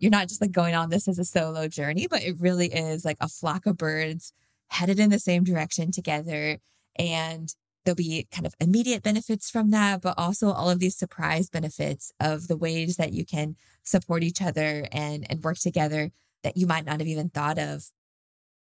You're 0.00 0.10
not 0.10 0.26
just 0.26 0.40
like 0.40 0.50
going 0.50 0.74
on 0.74 0.90
this 0.90 1.06
as 1.06 1.20
a 1.20 1.24
solo 1.24 1.68
journey, 1.68 2.08
but 2.08 2.22
it 2.22 2.40
really 2.40 2.66
is 2.66 3.04
like 3.04 3.18
a 3.20 3.28
flock 3.28 3.66
of 3.66 3.76
birds 3.76 4.32
headed 4.68 4.98
in 4.98 5.10
the 5.10 5.20
same 5.20 5.44
direction 5.44 5.92
together. 5.92 6.58
And 6.96 7.54
there'll 7.84 7.96
be 7.96 8.26
kind 8.30 8.46
of 8.46 8.54
immediate 8.60 9.02
benefits 9.02 9.50
from 9.50 9.70
that, 9.70 10.02
but 10.02 10.14
also 10.16 10.52
all 10.52 10.70
of 10.70 10.78
these 10.78 10.96
surprise 10.96 11.50
benefits 11.50 12.12
of 12.20 12.48
the 12.48 12.56
ways 12.56 12.96
that 12.96 13.12
you 13.12 13.24
can 13.24 13.56
support 13.82 14.22
each 14.22 14.40
other 14.40 14.86
and, 14.92 15.26
and 15.30 15.42
work 15.42 15.58
together 15.58 16.10
that 16.42 16.56
you 16.56 16.66
might 16.66 16.84
not 16.84 17.00
have 17.00 17.08
even 17.08 17.28
thought 17.28 17.58
of. 17.58 17.90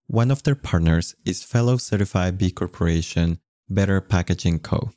One 0.06 0.30
of 0.30 0.42
their 0.42 0.54
partners 0.54 1.14
is 1.24 1.42
fellow 1.42 1.76
certified 1.76 2.38
B 2.38 2.50
Corporation 2.50 3.38
Better 3.68 4.00
Packaging 4.00 4.58
Co. 4.60 4.90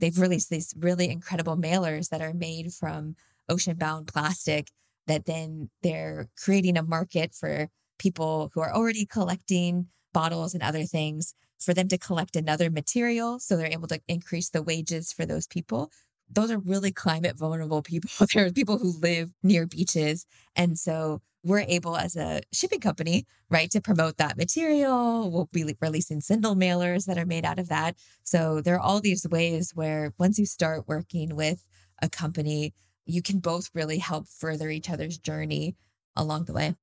They've 0.00 0.18
released 0.18 0.50
these 0.50 0.74
really 0.78 1.10
incredible 1.10 1.56
mailers 1.56 2.08
that 2.08 2.20
are 2.20 2.32
made 2.32 2.72
from 2.72 3.16
ocean 3.48 3.76
bound 3.76 4.06
plastic 4.06 4.70
that 5.06 5.26
then 5.26 5.70
they're 5.82 6.28
creating 6.42 6.78
a 6.78 6.82
market 6.82 7.34
for 7.34 7.68
people 7.98 8.50
who 8.54 8.60
are 8.60 8.74
already 8.74 9.06
collecting 9.06 9.88
bottles 10.14 10.54
and 10.54 10.62
other 10.62 10.84
things 10.84 11.34
for 11.58 11.74
them 11.74 11.88
to 11.88 11.98
collect 11.98 12.36
another 12.36 12.70
material 12.70 13.38
so 13.38 13.56
they're 13.56 13.66
able 13.66 13.88
to 13.88 14.00
increase 14.08 14.48
the 14.48 14.62
wages 14.62 15.12
for 15.12 15.26
those 15.26 15.46
people. 15.46 15.90
Those 16.30 16.50
are 16.50 16.58
really 16.58 16.92
climate 16.92 17.36
vulnerable 17.36 17.82
people. 17.82 18.26
There 18.34 18.46
are 18.46 18.50
people 18.50 18.78
who 18.78 18.98
live 18.98 19.32
near 19.42 19.66
beaches. 19.66 20.26
And 20.56 20.78
so 20.78 21.20
we're 21.42 21.66
able 21.68 21.98
as 21.98 22.16
a 22.16 22.40
shipping 22.52 22.80
company 22.80 23.26
right 23.50 23.70
to 23.72 23.82
promote 23.82 24.16
that 24.16 24.38
material. 24.38 25.30
We'll 25.30 25.50
be 25.52 25.76
releasing 25.82 26.22
sendle 26.22 26.56
mailers 26.56 27.04
that 27.04 27.18
are 27.18 27.26
made 27.26 27.44
out 27.44 27.58
of 27.58 27.68
that. 27.68 27.96
So 28.22 28.62
there 28.62 28.76
are 28.76 28.80
all 28.80 29.00
these 29.00 29.28
ways 29.28 29.72
where 29.74 30.14
once 30.18 30.38
you 30.38 30.46
start 30.46 30.88
working 30.88 31.36
with 31.36 31.66
a 32.00 32.08
company 32.08 32.72
you 33.06 33.22
can 33.22 33.38
both 33.38 33.70
really 33.74 33.98
help 33.98 34.26
further 34.28 34.70
each 34.70 34.90
other's 34.90 35.18
journey 35.18 35.76
along 36.16 36.44
the 36.44 36.52
way 36.52 36.74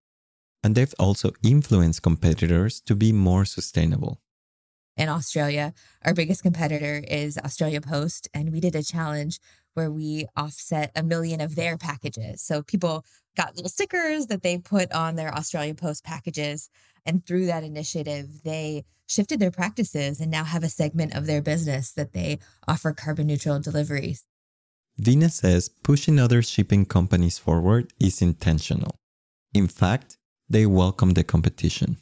and 0.63 0.75
they've 0.75 0.93
also 0.99 1.31
influenced 1.43 2.01
competitors 2.01 2.81
to 2.81 2.95
be 2.95 3.11
more 3.11 3.45
sustainable. 3.45 4.21
In 4.97 5.09
Australia, 5.09 5.73
our 6.03 6.13
biggest 6.13 6.43
competitor 6.43 7.03
is 7.07 7.37
Australia 7.37 7.81
Post, 7.81 8.27
and 8.33 8.51
we 8.51 8.59
did 8.59 8.75
a 8.75 8.83
challenge 8.83 9.39
where 9.73 9.89
we 9.89 10.27
offset 10.35 10.91
a 10.95 11.03
million 11.03 11.39
of 11.39 11.55
their 11.55 11.77
packages. 11.77 12.41
So 12.41 12.61
people 12.61 13.05
got 13.37 13.55
little 13.55 13.69
stickers 13.69 14.27
that 14.27 14.43
they 14.43 14.57
put 14.57 14.91
on 14.91 15.15
their 15.15 15.33
Australia 15.33 15.73
Post 15.73 16.03
packages. 16.03 16.69
And 17.05 17.25
through 17.25 17.45
that 17.45 17.63
initiative, 17.63 18.43
they 18.43 18.83
shifted 19.07 19.39
their 19.39 19.51
practices 19.51 20.19
and 20.19 20.29
now 20.29 20.43
have 20.43 20.63
a 20.63 20.69
segment 20.69 21.15
of 21.15 21.25
their 21.25 21.41
business 21.41 21.91
that 21.93 22.13
they 22.13 22.39
offer 22.67 22.91
carbon 22.91 23.27
neutral 23.27 23.59
deliveries. 23.59 24.25
Veena 25.01 25.31
says 25.31 25.69
pushing 25.69 26.19
other 26.19 26.41
shipping 26.41 26.85
companies 26.85 27.39
forward 27.39 27.91
is 27.99 28.21
intentional. 28.21 28.95
In 29.53 29.67
fact, 29.67 30.17
they 30.51 30.65
welcome 30.65 31.11
the 31.11 31.23
competition. 31.23 31.97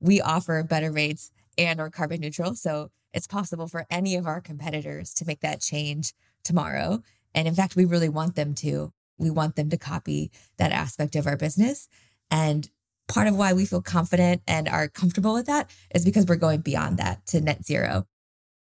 We 0.00 0.20
offer 0.20 0.62
better 0.62 0.92
rates 0.92 1.32
and 1.58 1.80
are 1.80 1.90
carbon 1.90 2.20
neutral. 2.20 2.54
So 2.54 2.90
it's 3.12 3.26
possible 3.26 3.68
for 3.68 3.86
any 3.90 4.16
of 4.16 4.26
our 4.26 4.40
competitors 4.40 5.12
to 5.14 5.26
make 5.26 5.40
that 5.40 5.60
change 5.60 6.12
tomorrow. 6.44 7.02
And 7.34 7.48
in 7.48 7.54
fact, 7.54 7.74
we 7.74 7.84
really 7.84 8.08
want 8.08 8.36
them 8.36 8.54
to. 8.56 8.92
We 9.18 9.30
want 9.30 9.56
them 9.56 9.70
to 9.70 9.76
copy 9.76 10.30
that 10.56 10.72
aspect 10.72 11.16
of 11.16 11.26
our 11.26 11.36
business. 11.36 11.88
And 12.30 12.68
part 13.08 13.26
of 13.28 13.36
why 13.36 13.52
we 13.52 13.66
feel 13.66 13.82
confident 13.82 14.42
and 14.46 14.68
are 14.68 14.88
comfortable 14.88 15.34
with 15.34 15.46
that 15.46 15.70
is 15.94 16.04
because 16.04 16.26
we're 16.26 16.36
going 16.36 16.60
beyond 16.60 16.98
that 16.98 17.26
to 17.26 17.40
net 17.40 17.64
zero. 17.64 18.06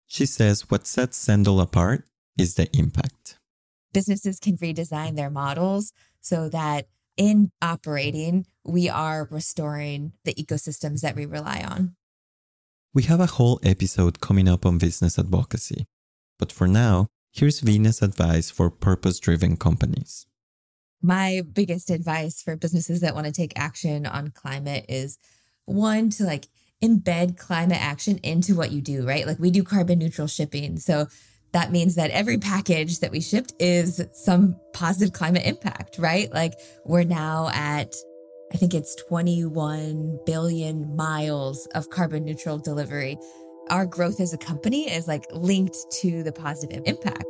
She 0.07 0.25
says 0.25 0.69
what 0.69 0.87
sets 0.87 1.17
Sendle 1.17 1.61
apart 1.61 2.05
is 2.37 2.55
the 2.55 2.69
impact. 2.75 3.37
Businesses 3.91 4.39
can 4.39 4.57
redesign 4.57 5.15
their 5.15 5.29
models 5.29 5.93
so 6.21 6.49
that 6.49 6.87
in 7.17 7.51
operating, 7.61 8.45
we 8.65 8.89
are 8.89 9.27
restoring 9.29 10.13
the 10.25 10.33
ecosystems 10.33 11.01
that 11.01 11.15
we 11.15 11.25
rely 11.25 11.63
on. 11.67 11.95
We 12.93 13.03
have 13.03 13.19
a 13.19 13.25
whole 13.27 13.59
episode 13.63 14.19
coming 14.19 14.47
up 14.47 14.65
on 14.65 14.77
business 14.77 15.19
advocacy. 15.19 15.85
But 16.39 16.51
for 16.51 16.67
now, 16.67 17.07
here's 17.31 17.59
Veena's 17.59 18.01
advice 18.01 18.49
for 18.49 18.69
purpose 18.69 19.19
driven 19.19 19.57
companies. 19.57 20.25
My 21.01 21.41
biggest 21.53 21.89
advice 21.89 22.41
for 22.41 22.55
businesses 22.55 23.01
that 23.01 23.15
want 23.15 23.25
to 23.25 23.31
take 23.31 23.53
action 23.55 24.05
on 24.05 24.31
climate 24.31 24.85
is 24.89 25.17
one, 25.65 26.09
to 26.11 26.23
like 26.23 26.47
embed 26.83 27.37
climate 27.37 27.81
action 27.81 28.19
into 28.23 28.55
what 28.55 28.71
you 28.71 28.81
do, 28.81 29.05
right? 29.05 29.27
Like 29.27 29.39
we 29.39 29.51
do 29.51 29.63
carbon 29.63 29.99
neutral 29.99 30.27
shipping. 30.27 30.77
So 30.79 31.07
that 31.51 31.71
means 31.71 31.95
that 31.95 32.11
every 32.11 32.37
package 32.37 32.99
that 32.99 33.11
we 33.11 33.21
shipped 33.21 33.53
is 33.59 34.01
some 34.13 34.59
positive 34.73 35.13
climate 35.13 35.43
impact, 35.45 35.97
right? 35.97 36.31
Like 36.31 36.53
we're 36.85 37.03
now 37.03 37.49
at, 37.53 37.93
I 38.53 38.57
think 38.57 38.73
it's 38.73 38.95
21 39.07 40.19
billion 40.25 40.95
miles 40.95 41.67
of 41.73 41.89
carbon 41.89 42.25
neutral 42.25 42.57
delivery. 42.57 43.17
Our 43.69 43.85
growth 43.85 44.19
as 44.19 44.33
a 44.33 44.37
company 44.37 44.91
is 44.91 45.07
like 45.07 45.25
linked 45.31 45.77
to 46.01 46.23
the 46.23 46.31
positive 46.31 46.83
impact. 46.85 47.23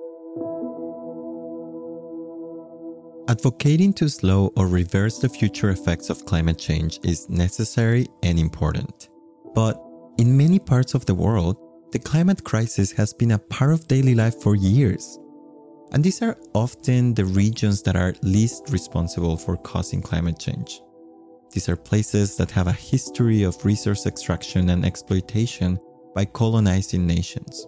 Advocating 3.30 3.94
to 3.94 4.10
slow 4.10 4.52
or 4.58 4.68
reverse 4.68 5.20
the 5.20 5.30
future 5.30 5.70
effects 5.70 6.10
of 6.10 6.26
climate 6.26 6.58
change 6.58 7.00
is 7.04 7.30
necessary 7.30 8.08
and 8.24 8.40
important. 8.40 9.10
But 9.54 9.80
in 10.18 10.36
many 10.36 10.58
parts 10.58 10.96
of 10.96 11.06
the 11.06 11.14
world, 11.14 11.56
the 11.92 12.00
climate 12.00 12.44
crisis 12.44 12.92
has 12.92 13.14
been 13.14 13.32
a 13.32 13.40
part 13.40 13.74
of 13.74 13.88
daily 13.88 14.14
life 14.14 14.42
for 14.42 14.56
years. 14.56 15.18
And 15.92 16.04
these 16.04 16.22
are 16.22 16.38
often 16.54 17.16
the 17.16 17.26
regions 17.26 17.82
that 17.84 17.96
are 17.96 18.14
least 18.22 18.70
responsible 18.70 19.38
for 19.38 19.58
causing 19.58 20.02
climate 20.02 20.38
change. 20.38 20.82
These 21.52 21.68
are 21.68 21.76
places 21.76 22.38
that 22.38 22.52
have 22.52 22.68
a 22.68 22.72
history 22.72 23.42
of 23.42 23.66
resource 23.66 24.06
extraction 24.06 24.70
and 24.70 24.86
exploitation 24.86 25.80
by 26.14 26.26
colonizing 26.26 27.08
nations. 27.08 27.66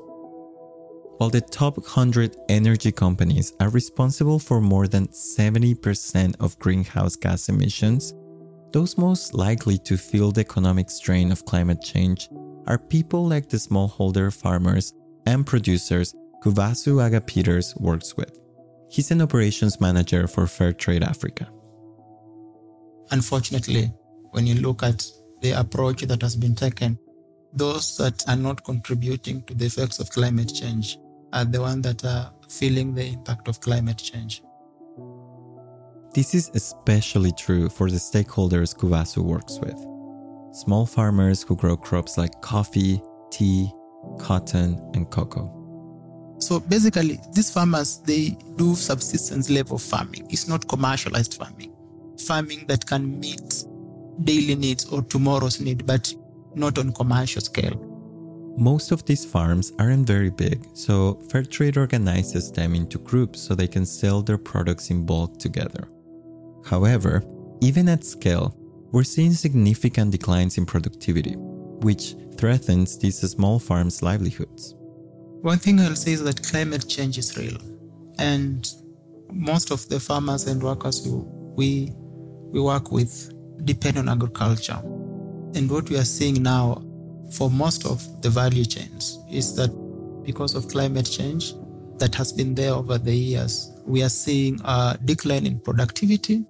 While 1.18 1.32
the 1.32 1.42
top 1.42 1.78
100 1.78 2.36
energy 2.50 2.92
companies 2.92 3.54
are 3.60 3.70
responsible 3.70 4.38
for 4.38 4.62
more 4.62 4.88
than 4.88 5.08
70% 5.08 6.36
of 6.40 6.60
greenhouse 6.60 7.16
gas 7.16 7.50
emissions, 7.50 8.14
those 8.72 9.00
most 9.00 9.34
likely 9.34 9.80
to 9.80 9.98
feel 9.98 10.32
the 10.32 10.42
economic 10.42 10.92
strain 10.92 11.32
of 11.32 11.46
climate 11.46 11.82
change 11.82 12.30
are 12.67 12.78
people 12.78 13.28
like 13.28 13.50
the 13.50 13.58
smallholder 13.58 14.34
farmers 14.34 14.93
and 15.26 15.45
producers 15.45 16.15
who 16.41 16.52
Vasu 16.52 16.95
Agapeters 17.08 17.80
works 17.80 18.15
with. 18.17 18.38
He's 18.89 19.12
an 19.12 19.21
operations 19.21 19.80
manager 19.80 20.28
for 20.28 20.45
Fairtrade 20.45 21.04
Africa. 21.04 21.50
Unfortunately, 23.12 23.91
when 24.32 24.47
you 24.47 24.56
look 24.56 24.84
at 24.84 25.06
the 25.41 25.52
approach 25.52 26.02
that 26.04 26.21
has 26.21 26.36
been 26.36 26.56
taken, 26.56 26.97
those 27.54 27.97
that 27.97 28.28
are 28.28 28.36
not 28.36 28.63
contributing 28.63 29.43
to 29.43 29.54
the 29.54 29.65
effects 29.65 30.00
of 30.00 30.10
climate 30.10 30.54
change 30.54 30.97
are 31.34 31.45
the 31.45 31.62
ones 31.62 31.84
that 31.84 32.04
are 32.06 32.32
feeling 32.50 32.93
the 32.93 33.06
impact 33.06 33.47
of 33.47 33.60
climate 33.60 33.97
change. 33.97 34.43
This 36.13 36.36
is 36.36 36.52
especially 36.54 37.32
true 37.32 37.69
for 37.69 37.89
the 37.89 37.97
stakeholders 37.97 38.76
Kubasu 38.76 39.24
works 39.24 39.60
with. 39.60 39.90
Small 40.54 40.86
farmers 40.86 41.44
who 41.44 41.56
grow 41.56 41.78
crops 41.78 42.18
like 42.18 42.42
coffee, 42.42 43.02
tea, 43.32 43.72
cotton, 44.20 44.78
and 44.94 45.10
cocoa. 45.10 45.58
So 46.40 46.60
basically, 46.60 47.20
these 47.34 47.52
farmers 47.52 48.00
they 48.00 48.38
do 48.58 48.76
subsistence 48.76 49.50
level 49.50 49.78
farming. 49.78 50.28
It's 50.30 50.48
not 50.48 50.68
commercialized 50.68 51.36
farming. 51.36 51.74
Farming 52.26 52.66
that 52.68 52.86
can 52.86 53.20
meet 53.20 53.64
daily 54.24 54.56
needs 54.56 54.86
or 54.86 55.04
tomorrow's 55.04 55.62
need, 55.62 55.86
but 55.86 56.14
not 56.56 56.78
on 56.78 56.92
commercial 56.94 57.42
scale. 57.42 57.78
Most 58.58 58.92
of 58.92 59.06
these 59.06 59.24
farms 59.24 59.72
aren't 59.80 60.06
very 60.06 60.30
big, 60.30 60.68
so 60.74 61.22
Fairtrade 61.28 61.78
organizes 61.78 62.52
them 62.52 62.76
into 62.76 62.98
groups 62.98 63.40
so 63.40 63.56
they 63.56 63.68
can 63.68 63.86
sell 63.86 64.22
their 64.22 64.38
products 64.38 64.90
in 64.90 65.06
bulk 65.06 65.40
together. 65.40 65.88
However, 66.66 67.24
even 67.62 67.88
at 67.88 68.04
scale, 68.04 68.54
we're 68.91 69.04
seeing 69.04 69.34
significant 69.34 70.12
declines 70.12 70.58
in 70.58 70.65
productivity, 70.65 71.36
which 71.36 72.15
threatens 72.36 72.97
these 72.97 73.19
small 73.19 73.60
farms' 73.60 74.01
livelihoods. 74.01 74.75
One 75.41 75.58
thing 75.58 75.80
I'll 75.80 75.95
say 75.95 76.12
is 76.12 76.23
that 76.23 76.43
climate 76.43 76.88
change 76.88 77.17
is 77.17 77.38
real, 77.38 77.58
and 78.19 78.69
most 79.32 79.71
of 79.71 79.88
the 79.89 79.99
farmers 79.99 80.47
and 80.47 80.62
workers 80.62 81.04
who 81.04 81.25
we 81.56 81.91
we 82.51 82.60
work 82.60 82.91
with 82.91 83.34
depend 83.65 83.97
on 83.97 84.10
agriculture. 84.10 84.80
And 85.56 85.69
what 85.69 85.89
we 85.89 85.97
are 85.97 86.06
seeing 86.06 86.43
now 86.43 86.84
for 87.34 87.49
most 87.49 87.86
of 87.86 88.21
the 88.21 88.30
value 88.30 88.65
chains 88.65 89.19
is 89.32 89.56
that 89.56 89.69
because 90.23 90.54
of 90.54 90.67
climate 90.67 91.10
change 91.10 91.54
that 91.97 92.13
has 92.15 92.34
been 92.34 92.56
there 92.56 92.73
over 92.73 92.97
the 92.97 93.15
years, 93.15 93.71
we 93.86 94.04
are 94.04 94.10
seeing 94.10 94.60
a 94.65 94.97
decline 95.06 95.45
in 95.45 95.60
productivity. 95.60 96.43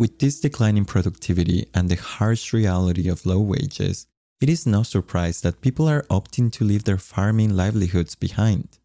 With 0.00 0.18
this 0.18 0.40
decline 0.40 0.78
in 0.78 0.86
productivity 0.86 1.66
and 1.74 1.90
the 1.90 1.96
harsh 1.96 2.54
reality 2.54 3.06
of 3.10 3.26
low 3.26 3.38
wages, 3.38 4.06
it 4.40 4.48
is 4.48 4.66
no 4.66 4.82
surprise 4.82 5.42
that 5.42 5.60
people 5.60 5.86
are 5.90 6.04
opting 6.04 6.50
to 6.52 6.64
leave 6.64 6.84
their 6.84 6.96
farming 6.96 7.54
livelihoods 7.54 8.14
behind. 8.14 8.78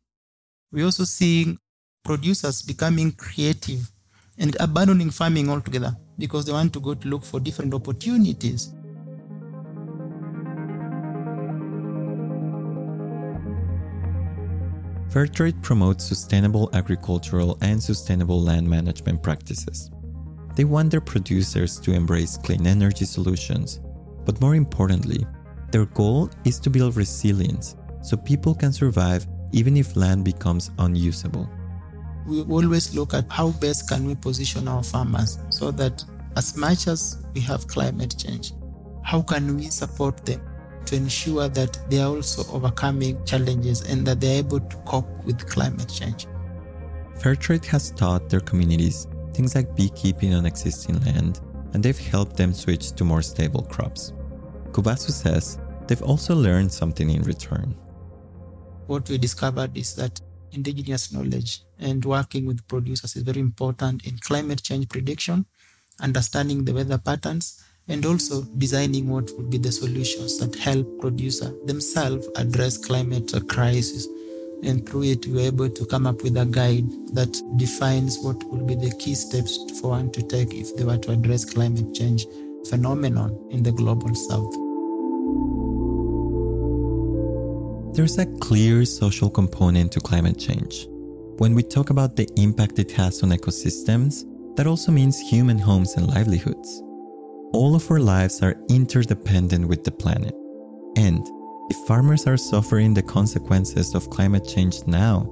We're 0.74 0.84
also 0.84 1.06
seeing 1.06 1.58
producers 2.04 2.62
becoming 2.62 3.14
creative 3.14 3.94
and 4.38 4.58
abandoning 4.60 5.10
farming 5.10 5.50
altogether 5.50 5.96
because 6.20 6.44
they 6.44 6.52
want 6.52 6.74
to 6.74 6.82
go 6.82 6.94
to 6.94 7.08
look 7.08 7.24
for 7.24 7.40
different 7.40 7.74
opportunities. 7.74 8.74
Fairtrade 15.14 15.62
promotes 15.62 16.04
sustainable 16.04 16.70
agricultural 16.74 17.58
and 17.62 17.82
sustainable 17.82 18.42
land 18.42 18.70
management 18.70 19.24
practices. 19.24 19.92
They 20.56 20.64
want 20.64 20.92
their 20.92 21.02
producers 21.02 21.80
to 21.82 21.92
embrace 21.94 22.38
clean 22.38 22.66
energy 22.66 23.06
solutions, 23.06 23.82
but 24.26 24.40
more 24.40 24.56
importantly, 24.56 25.26
their 25.72 25.86
goal 25.86 26.30
is 26.46 26.60
to 26.62 26.70
build 26.70 26.96
resilience 26.96 27.76
so 28.02 28.16
people 28.16 28.56
can 28.56 28.72
survive 28.72 29.28
even 29.52 29.76
if 29.76 29.96
land 29.98 30.24
becomes 30.24 30.72
unusable. 30.80 31.50
We 32.26 32.42
always 32.44 32.96
look 32.96 33.14
at 33.14 33.26
how 33.30 33.50
best 33.52 33.90
can 33.90 34.06
we 34.06 34.16
position 34.16 34.68
our 34.68 34.82
farmers 34.82 35.40
so 35.50 35.72
that 35.72 36.04
as 36.38 36.56
much 36.58 36.88
as 36.88 37.24
we 37.34 37.42
have 37.42 37.68
climate 37.68 38.16
change, 38.18 38.54
how 39.04 39.22
can 39.22 39.58
we 39.58 39.66
support 39.66 40.26
them 40.26 40.42
to 40.86 40.96
ensure 40.96 41.50
that 41.50 41.80
they 41.90 42.00
are 42.00 42.16
also 42.16 42.44
overcoming 42.54 43.24
challenges 43.26 43.82
and 43.82 44.06
that 44.08 44.22
they're 44.22 44.40
able 44.40 44.60
to 44.60 44.78
cope 44.86 45.26
with 45.26 45.48
climate 45.50 45.90
change? 45.90 46.28
Fairtrade 47.20 47.66
has 47.66 47.92
taught 47.92 48.30
their 48.30 48.42
communities 48.42 49.08
things 49.36 49.54
like 49.56 49.76
beekeeping 49.76 50.34
on 50.34 50.46
existing 50.46 51.00
land, 51.04 51.42
and 51.74 51.84
they've 51.84 52.08
helped 52.08 52.38
them 52.38 52.54
switch 52.54 52.94
to 52.94 53.04
more 53.04 53.22
stable 53.22 53.64
crops. 53.64 54.14
Kubasu 54.72 55.12
says 55.12 55.60
they've 55.88 56.02
also 56.02 56.34
learned 56.34 56.72
something 56.72 57.10
in 57.10 57.22
return. 57.24 57.76
What 58.88 59.10
we 59.10 59.18
discovered 59.18 59.76
is 59.78 59.96
that 59.96 60.22
indigenous 60.52 61.12
knowledge 61.12 61.62
and 61.80 62.04
working 62.06 62.46
with 62.46 62.66
producers 62.68 63.16
is 63.16 63.24
very 63.24 63.42
important 63.42 64.06
in 64.08 64.18
climate 64.20 64.64
change 64.64 64.88
prediction, 64.90 65.46
understanding 66.00 66.64
the 66.64 66.74
weather 66.74 66.98
patterns, 66.98 67.64
and 67.88 68.06
also 68.06 68.44
designing 68.58 69.10
what 69.10 69.30
would 69.38 69.50
be 69.50 69.58
the 69.58 69.72
solutions 69.72 70.40
that 70.40 70.56
help 70.56 70.88
producers 71.00 71.54
themselves 71.66 72.28
address 72.36 72.78
climate 72.78 73.32
crisis. 73.48 74.08
And 74.64 74.88
through 74.88 75.04
it, 75.04 75.28
were 75.28 75.42
able 75.42 75.70
to 75.70 75.86
come 75.86 76.08
up 76.08 76.24
with 76.24 76.38
a 76.38 76.46
guide 76.46 76.90
that 77.14 77.40
defines 77.58 78.20
what 78.20 78.44
would 78.46 78.66
be 78.66 78.76
the 78.76 78.96
key 78.98 79.16
steps 79.16 79.60
for 79.80 79.92
one 79.92 80.12
to 80.12 80.22
take 80.24 80.54
if 80.54 80.76
they 80.76 80.84
were 80.84 80.98
to 80.98 81.12
address 81.12 81.46
climate 81.46 81.94
change 81.94 82.26
phenomenon 82.68 83.38
in 83.52 83.64
the 83.64 83.72
global 83.72 84.14
south. 84.16 84.54
There's 87.96 88.18
a 88.18 88.26
clear 88.40 88.84
social 88.84 89.30
component 89.30 89.92
to 89.94 90.02
climate 90.02 90.38
change. 90.38 90.88
When 91.38 91.56
we 91.56 91.64
talk 91.64 91.92
about 91.92 92.16
the 92.16 92.28
impact 92.36 92.80
it 92.80 92.92
has 92.92 93.24
on 93.24 93.30
ecosystems, 93.30 94.26
that 94.56 94.68
also 94.68 94.92
means 94.92 95.20
human 95.20 95.58
homes 95.58 95.96
and 95.96 96.08
livelihoods. 96.08 96.82
All 97.54 97.76
of 97.76 97.90
our 97.90 98.00
lives 98.00 98.42
are 98.42 98.56
interdependent 98.70 99.68
with 99.68 99.84
the 99.84 99.92
planet. 99.92 100.36
And 100.98 101.26
if 101.70 101.78
farmers 101.88 102.28
are 102.28 102.38
suffering 102.38 102.94
the 102.94 103.02
consequences 103.02 103.96
of 103.96 104.10
climate 104.10 104.48
change 104.48 104.86
now, 104.86 105.30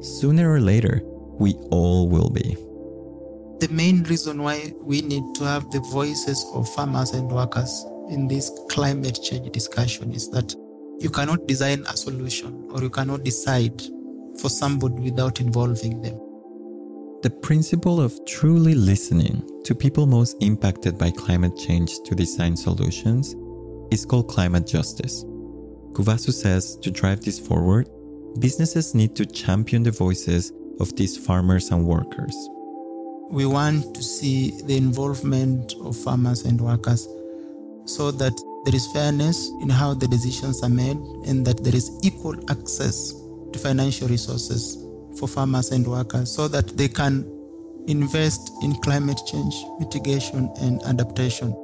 sooner 0.00 0.52
or 0.52 0.60
later, 0.60 1.02
we 1.38 1.54
all 1.70 2.08
will 2.08 2.30
be. 2.30 2.56
The 3.60 3.68
main 3.70 4.02
reason 4.04 4.42
why 4.42 4.72
we 4.80 5.00
need 5.02 5.34
to 5.36 5.44
have 5.44 5.70
the 5.70 5.80
voices 5.80 6.44
of 6.54 6.68
farmers 6.74 7.12
and 7.12 7.30
workers 7.30 7.84
in 8.10 8.28
this 8.28 8.50
climate 8.68 9.18
change 9.22 9.50
discussion 9.52 10.12
is 10.12 10.28
that 10.30 10.54
you 11.00 11.10
cannot 11.10 11.46
design 11.46 11.84
a 11.88 11.96
solution 11.96 12.68
or 12.70 12.82
you 12.82 12.90
cannot 12.90 13.24
decide 13.24 13.82
for 14.38 14.48
somebody 14.48 15.02
without 15.02 15.40
involving 15.40 16.00
them. 16.02 16.20
The 17.22 17.30
principle 17.30 18.00
of 18.00 18.24
truly 18.26 18.74
listening 18.74 19.42
to 19.64 19.74
people 19.74 20.06
most 20.06 20.36
impacted 20.40 20.98
by 20.98 21.10
climate 21.10 21.56
change 21.56 22.00
to 22.04 22.14
design 22.14 22.56
solutions 22.56 23.34
is 23.90 24.04
called 24.04 24.28
climate 24.28 24.66
justice. 24.66 25.24
Kubasu 25.94 26.32
says 26.32 26.76
to 26.82 26.90
drive 26.90 27.20
this 27.20 27.38
forward, 27.38 27.88
businesses 28.40 28.94
need 28.94 29.14
to 29.14 29.24
champion 29.24 29.84
the 29.84 29.92
voices 29.92 30.52
of 30.80 30.94
these 30.96 31.16
farmers 31.16 31.70
and 31.70 31.86
workers. 31.86 32.34
We 33.30 33.46
want 33.46 33.94
to 33.94 34.02
see 34.02 34.60
the 34.64 34.76
involvement 34.76 35.74
of 35.84 35.96
farmers 35.96 36.44
and 36.44 36.60
workers 36.60 37.06
so 37.84 38.10
that 38.10 38.34
there 38.64 38.74
is 38.74 38.86
fairness 38.92 39.50
in 39.62 39.68
how 39.68 39.94
the 39.94 40.08
decisions 40.08 40.64
are 40.64 40.68
made 40.68 40.96
and 41.26 41.46
that 41.46 41.62
there 41.62 41.76
is 41.76 41.92
equal 42.02 42.34
access 42.50 43.12
to 43.52 43.58
financial 43.60 44.08
resources 44.08 44.84
for 45.16 45.28
farmers 45.28 45.70
and 45.70 45.86
workers 45.86 46.34
so 46.34 46.48
that 46.48 46.76
they 46.76 46.88
can 46.88 47.24
invest 47.86 48.50
in 48.62 48.74
climate 48.82 49.20
change 49.26 49.54
mitigation 49.78 50.50
and 50.60 50.82
adaptation. 50.84 51.54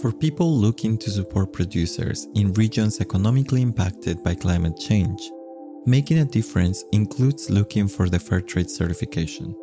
For 0.00 0.12
people 0.12 0.56
looking 0.56 0.96
to 0.98 1.10
support 1.10 1.52
producers 1.52 2.28
in 2.36 2.52
regions 2.52 3.00
economically 3.00 3.62
impacted 3.62 4.22
by 4.22 4.36
climate 4.36 4.78
change, 4.78 5.32
making 5.86 6.18
a 6.18 6.24
difference 6.24 6.84
includes 6.92 7.50
looking 7.50 7.88
for 7.88 8.08
the 8.08 8.20
fair 8.20 8.40
trade 8.40 8.70
certification. 8.70 9.56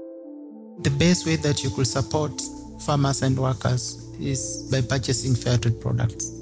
The 0.81 0.89
best 0.89 1.25
way 1.25 1.37
that 1.37 1.63
you 1.63 1.69
could 1.69 1.87
support 1.87 2.41
farmers 2.81 3.21
and 3.21 3.39
workers 3.39 4.13
is 4.19 4.67
by 4.69 4.81
purchasing 4.81 5.35
fair 5.35 5.57
trade 5.57 5.79
products. 5.79 6.33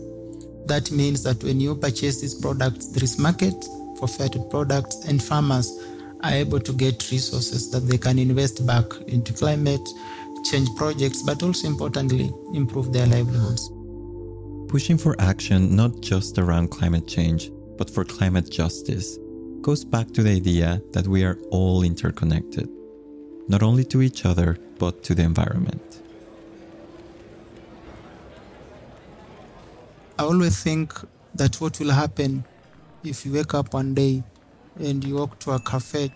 That 0.65 0.89
means 0.89 1.21
that 1.21 1.43
when 1.43 1.59
you 1.59 1.75
purchase 1.75 2.19
these 2.19 2.33
products, 2.33 2.87
there 2.87 3.03
is 3.03 3.19
market 3.19 3.63
for 3.99 4.07
fair 4.07 4.27
trade 4.27 4.49
products, 4.49 5.05
and 5.07 5.21
farmers 5.21 5.71
are 6.23 6.31
able 6.31 6.59
to 6.61 6.73
get 6.73 7.11
resources 7.11 7.69
that 7.69 7.81
they 7.81 7.99
can 7.99 8.17
invest 8.17 8.65
back 8.65 8.85
into 9.05 9.33
climate 9.33 9.87
change 10.45 10.69
projects, 10.75 11.21
but 11.21 11.43
also 11.43 11.67
importantly, 11.67 12.31
improve 12.55 12.91
their 12.91 13.05
livelihoods. 13.05 13.69
Pushing 14.73 14.97
for 14.97 15.15
action 15.19 15.75
not 15.75 16.01
just 16.01 16.39
around 16.39 16.69
climate 16.71 17.07
change, 17.07 17.51
but 17.77 17.91
for 17.91 18.03
climate 18.03 18.49
justice 18.49 19.19
goes 19.61 19.85
back 19.85 20.09
to 20.13 20.23
the 20.23 20.31
idea 20.31 20.81
that 20.93 21.07
we 21.07 21.23
are 21.23 21.37
all 21.51 21.83
interconnected, 21.83 22.67
not 23.47 23.61
only 23.61 23.83
to 23.83 24.01
each 24.01 24.25
other, 24.25 24.57
but 24.79 25.03
to 25.03 25.13
the 25.13 25.21
environment. 25.21 26.01
I 30.17 30.23
always 30.23 30.63
think 30.63 30.91
that 31.35 31.61
what 31.61 31.79
will 31.79 31.91
happen 31.91 32.43
if 33.03 33.27
you 33.27 33.33
wake 33.33 33.53
up 33.53 33.75
one 33.75 33.93
day 33.93 34.23
and 34.79 35.03
you 35.03 35.17
walk 35.17 35.37
to 35.41 35.51
a 35.51 35.59
cafe 35.59 36.11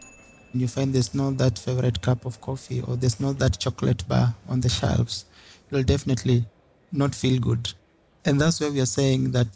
and 0.52 0.60
you 0.60 0.68
find 0.68 0.96
there's 0.96 1.14
not 1.14 1.38
that 1.38 1.60
favorite 1.60 2.02
cup 2.02 2.26
of 2.26 2.42
coffee 2.42 2.82
or 2.82 2.96
there's 2.96 3.20
not 3.20 3.38
that 3.38 3.60
chocolate 3.60 4.08
bar 4.08 4.34
on 4.50 4.62
the 4.62 4.70
shelves, 4.70 5.26
you'll 5.70 5.84
definitely 5.84 6.48
not 6.92 7.14
feel 7.14 7.40
good. 7.40 7.76
And 8.28 8.42
that's 8.42 8.60
why 8.60 8.70
we 8.70 8.82
are 8.82 8.86
saying 8.86 9.32
that 9.32 9.48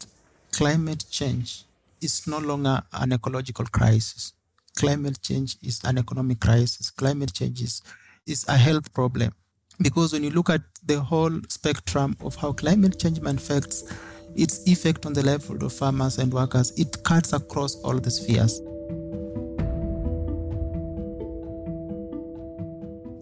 climate 0.50 1.04
change 1.10 1.64
is 2.00 2.26
no 2.26 2.38
longer 2.38 2.82
an 2.94 3.12
ecological 3.12 3.66
crisis. 3.66 4.32
Climate 4.74 5.20
change 5.20 5.58
is 5.62 5.82
an 5.84 5.98
economic 5.98 6.40
crisis. 6.40 6.90
Climate 6.90 7.34
change 7.34 7.60
is, 7.60 7.82
is 8.26 8.48
a 8.48 8.56
health 8.56 8.90
problem. 8.94 9.30
Because 9.78 10.14
when 10.14 10.24
you 10.24 10.30
look 10.30 10.48
at 10.48 10.62
the 10.86 10.98
whole 10.98 11.38
spectrum 11.50 12.16
of 12.22 12.34
how 12.36 12.52
climate 12.52 12.98
change 12.98 13.20
manifests 13.20 13.92
its 14.36 14.66
effect 14.66 15.04
on 15.04 15.12
the 15.12 15.22
livelihood 15.22 15.64
of 15.64 15.74
farmers 15.74 16.16
and 16.16 16.32
workers, 16.32 16.70
it 16.78 17.04
cuts 17.04 17.34
across 17.34 17.76
all 17.82 17.98
the 17.98 18.10
spheres. 18.10 18.62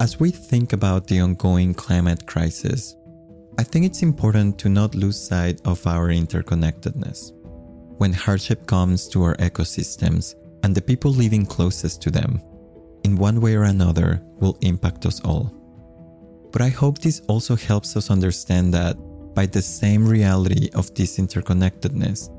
As 0.00 0.20
we 0.20 0.30
think 0.30 0.72
about 0.72 1.08
the 1.08 1.20
ongoing 1.20 1.74
climate 1.74 2.24
crisis, 2.24 2.94
I 3.58 3.62
think 3.62 3.84
it's 3.84 4.02
important 4.02 4.58
to 4.58 4.68
not 4.68 4.94
lose 4.94 5.20
sight 5.20 5.60
of 5.64 5.86
our 5.86 6.08
interconnectedness. 6.08 7.32
When 7.98 8.12
hardship 8.12 8.66
comes 8.66 9.08
to 9.08 9.22
our 9.22 9.36
ecosystems 9.36 10.34
and 10.62 10.74
the 10.74 10.80
people 10.80 11.10
living 11.10 11.44
closest 11.44 12.00
to 12.02 12.10
them, 12.10 12.40
in 13.04 13.16
one 13.16 13.40
way 13.40 13.54
or 13.56 13.64
another, 13.64 14.22
will 14.40 14.56
impact 14.62 15.04
us 15.06 15.20
all. 15.20 15.52
But 16.52 16.62
I 16.62 16.68
hope 16.68 16.98
this 16.98 17.20
also 17.28 17.56
helps 17.56 17.96
us 17.96 18.10
understand 18.10 18.72
that, 18.74 18.96
by 19.34 19.46
the 19.46 19.62
same 19.62 20.06
reality 20.06 20.70
of 20.74 20.92
this 20.94 21.18
interconnectedness, 21.18 22.30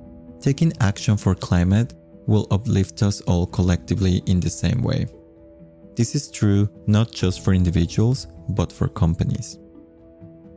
taking 0.41 0.73
action 0.79 1.17
for 1.17 1.35
climate 1.35 1.93
will 2.27 2.47
uplift 2.51 3.03
us 3.03 3.21
all 3.21 3.45
collectively 3.45 4.23
in 4.25 4.39
the 4.39 4.49
same 4.49 4.81
way. 4.81 5.07
This 5.95 6.15
is 6.15 6.31
true 6.31 6.69
not 6.87 7.11
just 7.11 7.43
for 7.43 7.53
individuals, 7.53 8.27
but 8.49 8.71
for 8.71 8.87
companies. 8.87 9.59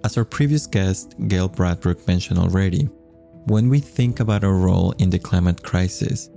As 0.04 0.18
our 0.18 0.24
previous 0.26 0.66
guest, 0.66 1.14
Gail 1.28 1.48
Bradbrook, 1.48 2.06
mentioned 2.06 2.38
already, 2.38 2.90
when 3.46 3.70
we 3.70 3.80
think 3.80 4.20
about 4.20 4.44
our 4.44 4.52
role 4.52 4.92
in 4.98 5.08
the 5.08 5.18
climate 5.18 5.62
crisis, 5.62 6.28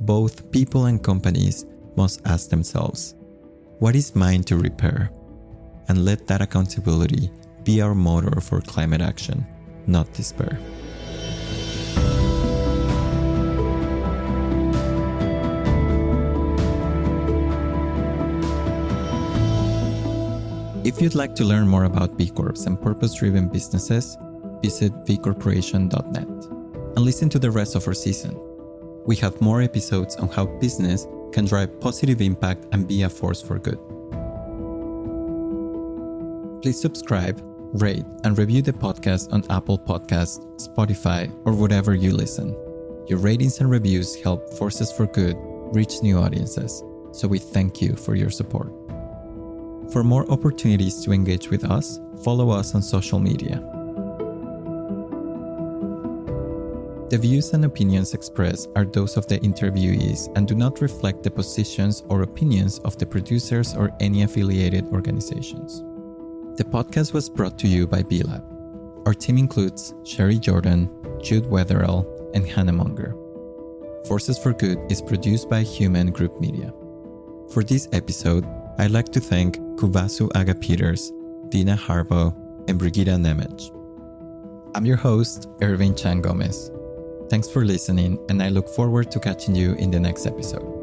both 0.00 0.50
people 0.50 0.86
and 0.86 1.00
companies 1.00 1.64
must 1.96 2.20
ask 2.24 2.50
themselves 2.50 3.14
what 3.78 3.94
is 3.94 4.16
mine 4.16 4.42
to 4.44 4.56
repair? 4.56 5.12
And 5.88 6.04
let 6.04 6.26
that 6.26 6.42
accountability 6.42 7.30
be 7.62 7.80
our 7.80 7.94
motor 7.94 8.40
for 8.40 8.60
climate 8.60 9.00
action, 9.00 9.46
not 9.86 10.12
despair. 10.12 10.58
If 20.84 21.00
you'd 21.00 21.14
like 21.14 21.36
to 21.36 21.44
learn 21.44 21.68
more 21.68 21.84
about 21.84 22.16
B 22.16 22.28
Corps 22.28 22.66
and 22.66 22.80
purpose 22.80 23.14
driven 23.14 23.46
businesses, 23.46 24.18
visit 24.62 24.92
bcorporation.net 25.04 26.26
and 26.26 26.98
listen 26.98 27.28
to 27.28 27.38
the 27.38 27.52
rest 27.52 27.76
of 27.76 27.86
our 27.86 27.94
season. 27.94 28.36
We 29.06 29.14
have 29.16 29.40
more 29.40 29.62
episodes 29.62 30.16
on 30.16 30.28
how 30.28 30.46
business 30.46 31.06
can 31.32 31.44
drive 31.44 31.80
positive 31.80 32.20
impact 32.20 32.66
and 32.72 32.88
be 32.88 33.04
a 33.04 33.08
force 33.08 33.40
for 33.40 33.60
good. 33.60 33.78
Please 36.62 36.80
subscribe, 36.80 37.40
rate, 37.74 38.04
and 38.24 38.36
review 38.36 38.60
the 38.60 38.72
podcast 38.72 39.32
on 39.32 39.44
Apple 39.50 39.78
Podcasts, 39.78 40.40
Spotify, 40.56 41.32
or 41.44 41.52
whatever 41.52 41.94
you 41.94 42.12
listen. 42.12 42.56
Your 43.06 43.20
ratings 43.20 43.60
and 43.60 43.70
reviews 43.70 44.16
help 44.16 44.52
Forces 44.54 44.90
for 44.90 45.06
Good 45.06 45.36
reach 45.72 46.02
new 46.02 46.18
audiences, 46.18 46.82
so 47.12 47.28
we 47.28 47.38
thank 47.38 47.80
you 47.80 47.94
for 47.94 48.16
your 48.16 48.30
support. 48.30 48.81
For 49.92 50.02
more 50.02 50.24
opportunities 50.30 51.04
to 51.04 51.12
engage 51.12 51.50
with 51.50 51.64
us, 51.70 52.00
follow 52.24 52.48
us 52.48 52.74
on 52.74 52.80
social 52.80 53.18
media. 53.18 53.62
The 57.10 57.18
views 57.18 57.52
and 57.52 57.66
opinions 57.66 58.14
expressed 58.14 58.70
are 58.74 58.86
those 58.86 59.18
of 59.18 59.26
the 59.26 59.38
interviewees 59.40 60.34
and 60.34 60.48
do 60.48 60.54
not 60.54 60.80
reflect 60.80 61.22
the 61.22 61.30
positions 61.30 62.04
or 62.08 62.22
opinions 62.22 62.78
of 62.86 62.96
the 62.96 63.04
producers 63.04 63.74
or 63.74 63.90
any 64.00 64.22
affiliated 64.22 64.86
organizations. 64.86 65.82
The 66.56 66.64
podcast 66.64 67.12
was 67.12 67.28
brought 67.28 67.58
to 67.58 67.68
you 67.68 67.86
by 67.86 68.02
B 68.02 68.22
Lab. 68.22 68.42
Our 69.04 69.12
team 69.12 69.36
includes 69.36 69.92
Sherry 70.04 70.38
Jordan, 70.38 70.88
Jude 71.22 71.44
Wetherell, 71.44 72.06
and 72.34 72.48
Hannah 72.48 72.72
Munger. 72.72 73.14
Forces 74.08 74.38
for 74.38 74.54
Good 74.54 74.78
is 74.90 75.02
produced 75.02 75.50
by 75.50 75.60
Human 75.60 76.12
Group 76.12 76.40
Media. 76.40 76.72
For 77.52 77.62
this 77.62 77.90
episode, 77.92 78.46
I'd 78.78 78.90
like 78.90 79.12
to 79.12 79.20
thank 79.20 79.58
Kuvasu 79.76 80.30
Aga 80.34 80.54
Peters, 80.54 81.12
Veena 81.48 81.76
Harbaugh, 81.76 82.34
and 82.68 82.80
Brigitta 82.80 83.16
Nemes. 83.16 83.70
I'm 84.74 84.86
your 84.86 84.96
host, 84.96 85.48
Ervin 85.60 85.94
Chan 85.94 86.22
Gomez. 86.22 86.70
Thanks 87.28 87.48
for 87.48 87.64
listening, 87.64 88.18
and 88.28 88.42
I 88.42 88.48
look 88.48 88.68
forward 88.68 89.10
to 89.10 89.20
catching 89.20 89.54
you 89.54 89.74
in 89.74 89.90
the 89.90 90.00
next 90.00 90.26
episode. 90.26 90.81